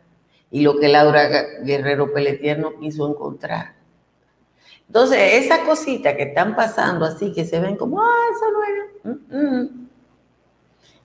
y 0.51 0.63
lo 0.63 0.79
que 0.79 0.89
Laura 0.89 1.29
Guerrero 1.63 2.13
Pelletier 2.13 2.59
no 2.59 2.77
quiso 2.81 3.09
encontrar. 3.09 3.75
Entonces, 4.89 5.45
esas 5.45 5.61
cositas 5.61 6.15
que 6.15 6.25
están 6.25 6.57
pasando 6.57 7.05
así, 7.05 7.33
que 7.33 7.45
se 7.45 7.61
ven 7.61 7.77
como, 7.77 8.03
ah, 8.03 8.25
eso 8.33 9.13
no 9.13 9.39
mm". 9.39 9.87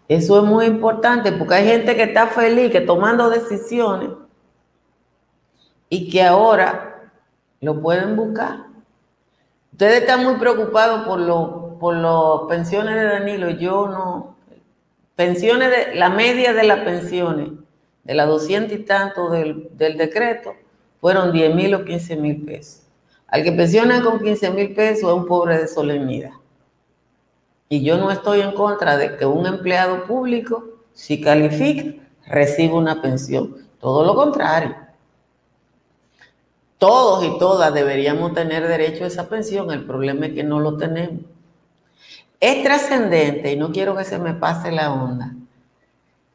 Eso 0.08 0.40
es 0.40 0.44
muy 0.44 0.66
importante 0.66 1.32
porque 1.32 1.54
hay 1.54 1.68
gente 1.68 1.96
que 1.96 2.04
está 2.04 2.28
feliz, 2.28 2.72
que 2.72 2.82
tomando 2.82 3.30
decisiones 3.30 4.10
y 5.90 6.10
que 6.10 6.24
ahora 6.24 7.12
lo 7.60 7.80
pueden 7.80 8.16
buscar. 8.16 8.71
Ustedes 9.72 10.02
están 10.02 10.24
muy 10.24 10.36
preocupados 10.36 11.06
por 11.06 11.20
las 11.20 11.72
por 11.80 12.48
pensiones 12.48 12.96
de 12.96 13.04
Danilo. 13.04 13.50
Yo 13.50 13.88
no. 13.88 14.36
Pensiones 15.16 15.70
de 15.70 15.96
la 15.96 16.10
media 16.10 16.54
de 16.54 16.64
las 16.64 16.80
pensiones, 16.80 17.50
de 18.04 18.14
las 18.14 18.28
200 18.28 18.78
y 18.78 18.84
tanto 18.84 19.30
del, 19.30 19.70
del 19.78 19.98
decreto, 19.98 20.54
fueron 21.00 21.32
10 21.32 21.56
mil 21.56 21.74
o 21.76 21.86
15 21.86 22.16
mil 22.16 22.44
pesos. 22.44 22.84
Al 23.28 23.44
que 23.44 23.52
pensiona 23.52 24.02
con 24.04 24.20
15 24.20 24.52
mil 24.52 24.74
pesos 24.74 25.10
es 25.10 25.16
un 25.16 25.26
pobre 25.26 25.58
de 25.58 25.68
solemnidad. 25.68 26.32
Y 27.70 27.84
yo 27.84 27.98
no 27.98 28.12
estoy 28.12 28.42
en 28.42 28.52
contra 28.54 28.98
de 28.98 29.16
que 29.16 29.26
un 29.26 29.46
empleado 29.46 30.04
público, 30.06 30.66
si 30.94 31.22
califica, 31.22 32.04
reciba 32.28 32.76
una 32.76 33.02
pensión. 33.02 33.56
Todo 33.80 34.04
lo 34.04 34.14
contrario. 34.16 34.76
Todos 36.82 37.24
y 37.24 37.38
todas 37.38 37.72
deberíamos 37.76 38.34
tener 38.34 38.68
derecho 38.68 39.04
a 39.04 39.08
esa 39.08 39.30
pensión. 39.30 39.70
El 39.70 39.86
problema 39.86 40.26
es 40.26 40.34
que 40.34 40.44
no 40.44 40.60
lo 40.60 40.78
tenemos. 40.78 41.22
Es 42.40 42.64
trascendente, 42.64 43.52
y 43.54 43.56
no 43.56 43.72
quiero 43.72 43.96
que 43.96 44.04
se 44.04 44.18
me 44.18 44.34
pase 44.34 44.72
la 44.72 44.92
onda, 44.92 45.36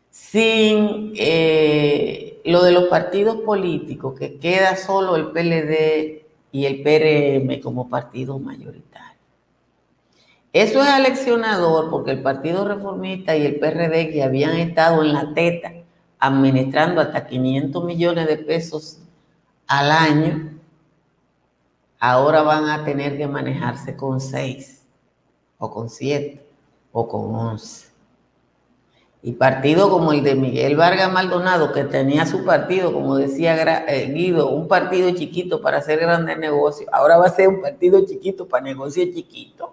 sin 0.08 1.14
eh, 1.16 2.40
lo 2.44 2.62
de 2.62 2.70
los 2.70 2.84
partidos 2.84 3.38
políticos, 3.38 4.16
que 4.16 4.38
queda 4.38 4.76
solo 4.76 5.16
el 5.16 5.32
PLD 5.32 6.24
y 6.52 6.64
el 6.64 6.80
PRM 6.80 7.60
como 7.60 7.88
partido 7.88 8.38
mayoritario. 8.38 9.18
Eso 10.52 10.80
es 10.80 10.86
aleccionador 10.86 11.90
porque 11.90 12.12
el 12.12 12.22
Partido 12.22 12.68
Reformista 12.68 13.36
y 13.36 13.44
el 13.44 13.58
PRD 13.58 14.12
que 14.12 14.22
habían 14.22 14.54
estado 14.58 15.02
en 15.02 15.12
la 15.12 15.34
teta 15.34 15.72
administrando 16.20 17.00
hasta 17.00 17.26
500 17.26 17.82
millones 17.82 18.28
de 18.28 18.36
pesos 18.36 19.00
al 19.66 19.90
año, 19.90 20.58
ahora 21.98 22.42
van 22.42 22.68
a 22.68 22.84
tener 22.84 23.16
que 23.16 23.26
manejarse 23.26 23.96
con 23.96 24.20
6 24.20 24.84
o 25.58 25.70
con 25.70 25.88
7 25.88 26.44
o 26.92 27.08
con 27.08 27.34
11. 27.34 27.86
Y 29.22 29.32
partido 29.32 29.90
como 29.90 30.12
el 30.12 30.22
de 30.22 30.36
Miguel 30.36 30.76
Vargas 30.76 31.12
Maldonado, 31.12 31.72
que 31.72 31.82
tenía 31.82 32.26
su 32.26 32.44
partido, 32.44 32.92
como 32.92 33.16
decía 33.16 33.84
eh, 33.88 34.12
Guido, 34.12 34.50
un 34.50 34.68
partido 34.68 35.10
chiquito 35.10 35.60
para 35.60 35.78
hacer 35.78 35.98
grandes 35.98 36.38
negocios, 36.38 36.88
ahora 36.92 37.16
va 37.16 37.26
a 37.26 37.30
ser 37.30 37.48
un 37.48 37.60
partido 37.60 38.06
chiquito 38.06 38.46
para 38.46 38.62
negocios 38.62 39.08
chiquitos. 39.12 39.70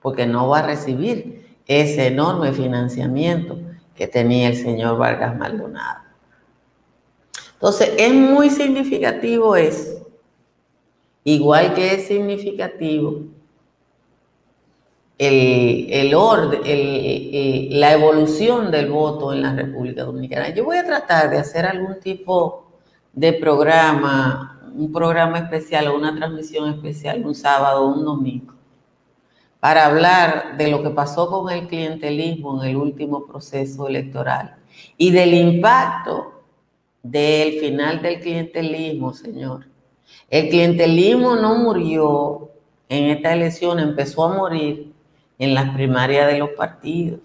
Porque 0.00 0.26
no 0.26 0.48
va 0.48 0.60
a 0.60 0.66
recibir 0.66 1.56
ese 1.66 2.06
enorme 2.06 2.52
financiamiento 2.52 3.58
que 3.96 4.06
tenía 4.06 4.48
el 4.48 4.56
señor 4.56 4.96
Vargas 4.96 5.36
Maldonado. 5.36 6.09
Entonces, 7.60 7.92
es 7.98 8.12
muy 8.14 8.48
significativo 8.48 9.54
eso. 9.54 10.08
Igual 11.24 11.74
que 11.74 11.94
es 11.94 12.06
significativo 12.06 13.24
el, 15.18 16.14
orden, 16.14 16.62
la 17.78 17.92
evolución 17.92 18.70
del 18.70 18.90
voto 18.90 19.34
en 19.34 19.42
la 19.42 19.54
República 19.54 20.04
Dominicana. 20.04 20.48
Yo 20.54 20.64
voy 20.64 20.78
a 20.78 20.86
tratar 20.86 21.28
de 21.28 21.36
hacer 21.36 21.66
algún 21.66 22.00
tipo 22.00 22.70
de 23.12 23.34
programa, 23.34 24.62
un 24.74 24.90
programa 24.90 25.40
especial 25.40 25.88
o 25.88 25.96
una 25.96 26.16
transmisión 26.16 26.70
especial 26.70 27.26
un 27.26 27.34
sábado 27.34 27.82
o 27.82 27.94
un 27.94 28.06
domingo, 28.06 28.54
para 29.58 29.84
hablar 29.84 30.56
de 30.56 30.68
lo 30.68 30.82
que 30.82 30.88
pasó 30.88 31.28
con 31.28 31.52
el 31.52 31.68
clientelismo 31.68 32.62
en 32.62 32.70
el 32.70 32.76
último 32.76 33.26
proceso 33.26 33.88
electoral 33.88 34.56
y 34.96 35.10
del 35.10 35.34
impacto 35.34 36.39
del 37.02 37.60
final 37.60 38.02
del 38.02 38.20
clientelismo, 38.20 39.12
señor. 39.12 39.66
El 40.28 40.48
clientelismo 40.48 41.36
no 41.36 41.56
murió 41.56 42.50
en 42.88 43.04
esta 43.04 43.32
elección, 43.32 43.78
empezó 43.78 44.24
a 44.24 44.36
morir 44.36 44.92
en 45.38 45.54
las 45.54 45.70
primarias 45.74 46.26
de 46.26 46.38
los 46.38 46.50
partidos. 46.50 47.20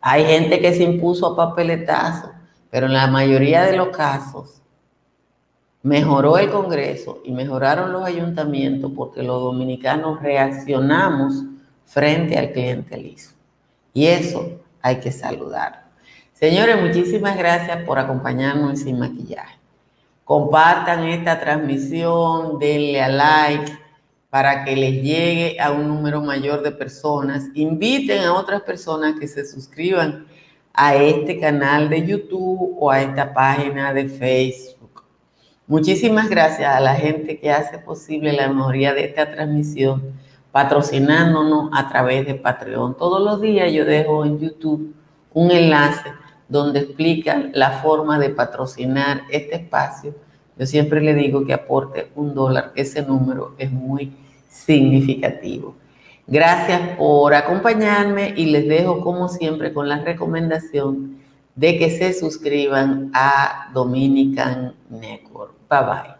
Hay 0.00 0.24
gente 0.24 0.60
que 0.60 0.72
se 0.72 0.84
impuso 0.84 1.26
a 1.26 1.36
papeletazo, 1.36 2.30
pero 2.70 2.86
en 2.86 2.94
la 2.94 3.06
mayoría 3.06 3.64
de 3.64 3.76
los 3.76 3.88
casos 3.88 4.62
mejoró 5.82 6.38
el 6.38 6.50
Congreso 6.50 7.20
y 7.24 7.32
mejoraron 7.32 7.92
los 7.92 8.04
ayuntamientos 8.04 8.92
porque 8.94 9.22
los 9.22 9.40
dominicanos 9.40 10.22
reaccionamos 10.22 11.44
frente 11.84 12.38
al 12.38 12.52
clientelismo. 12.52 13.36
Y 13.92 14.06
eso 14.06 14.60
hay 14.80 15.00
que 15.00 15.10
saludar. 15.10 15.79
Señores, 16.40 16.80
muchísimas 16.80 17.36
gracias 17.36 17.84
por 17.84 17.98
acompañarnos 17.98 18.78
Sin 18.78 18.98
Maquillaje. 18.98 19.58
Compartan 20.24 21.04
esta 21.04 21.38
transmisión, 21.38 22.58
denle 22.58 23.02
a 23.02 23.08
like 23.08 23.78
para 24.30 24.64
que 24.64 24.74
les 24.74 25.02
llegue 25.02 25.60
a 25.60 25.70
un 25.70 25.86
número 25.86 26.22
mayor 26.22 26.62
de 26.62 26.72
personas. 26.72 27.44
Inviten 27.52 28.24
a 28.24 28.32
otras 28.32 28.62
personas 28.62 29.20
que 29.20 29.28
se 29.28 29.44
suscriban 29.44 30.24
a 30.72 30.94
este 30.94 31.38
canal 31.38 31.90
de 31.90 32.06
YouTube 32.06 32.74
o 32.80 32.90
a 32.90 33.02
esta 33.02 33.34
página 33.34 33.92
de 33.92 34.08
Facebook. 34.08 35.04
Muchísimas 35.66 36.30
gracias 36.30 36.74
a 36.74 36.80
la 36.80 36.94
gente 36.94 37.38
que 37.38 37.50
hace 37.50 37.76
posible 37.80 38.32
la 38.32 38.48
mejoría 38.48 38.94
de 38.94 39.04
esta 39.04 39.30
transmisión, 39.30 40.14
patrocinándonos 40.52 41.68
a 41.74 41.86
través 41.90 42.24
de 42.24 42.34
Patreon. 42.34 42.96
Todos 42.96 43.20
los 43.20 43.42
días 43.42 43.70
yo 43.70 43.84
dejo 43.84 44.24
en 44.24 44.38
YouTube 44.38 44.94
un 45.34 45.50
enlace 45.50 46.10
donde 46.50 46.80
explica 46.80 47.48
la 47.54 47.80
forma 47.80 48.18
de 48.18 48.28
patrocinar 48.28 49.22
este 49.30 49.56
espacio 49.56 50.14
yo 50.60 50.66
siempre 50.66 51.00
le 51.00 51.14
digo 51.14 51.46
que 51.46 51.54
aporte 51.54 52.10
un 52.14 52.34
dólar, 52.34 52.72
ese 52.74 53.00
número 53.00 53.54
es 53.56 53.72
muy 53.72 54.12
significativo. 54.46 55.74
Gracias 56.26 56.98
por 56.98 57.32
acompañarme 57.32 58.34
y 58.36 58.44
les 58.44 58.68
dejo 58.68 59.00
como 59.00 59.30
siempre 59.30 59.72
con 59.72 59.88
la 59.88 60.00
recomendación 60.00 61.16
de 61.54 61.78
que 61.78 61.88
se 61.88 62.12
suscriban 62.12 63.10
a 63.14 63.70
Dominican 63.72 64.74
Network. 64.90 65.54
Bye 65.70 65.80
bye. 65.80 66.19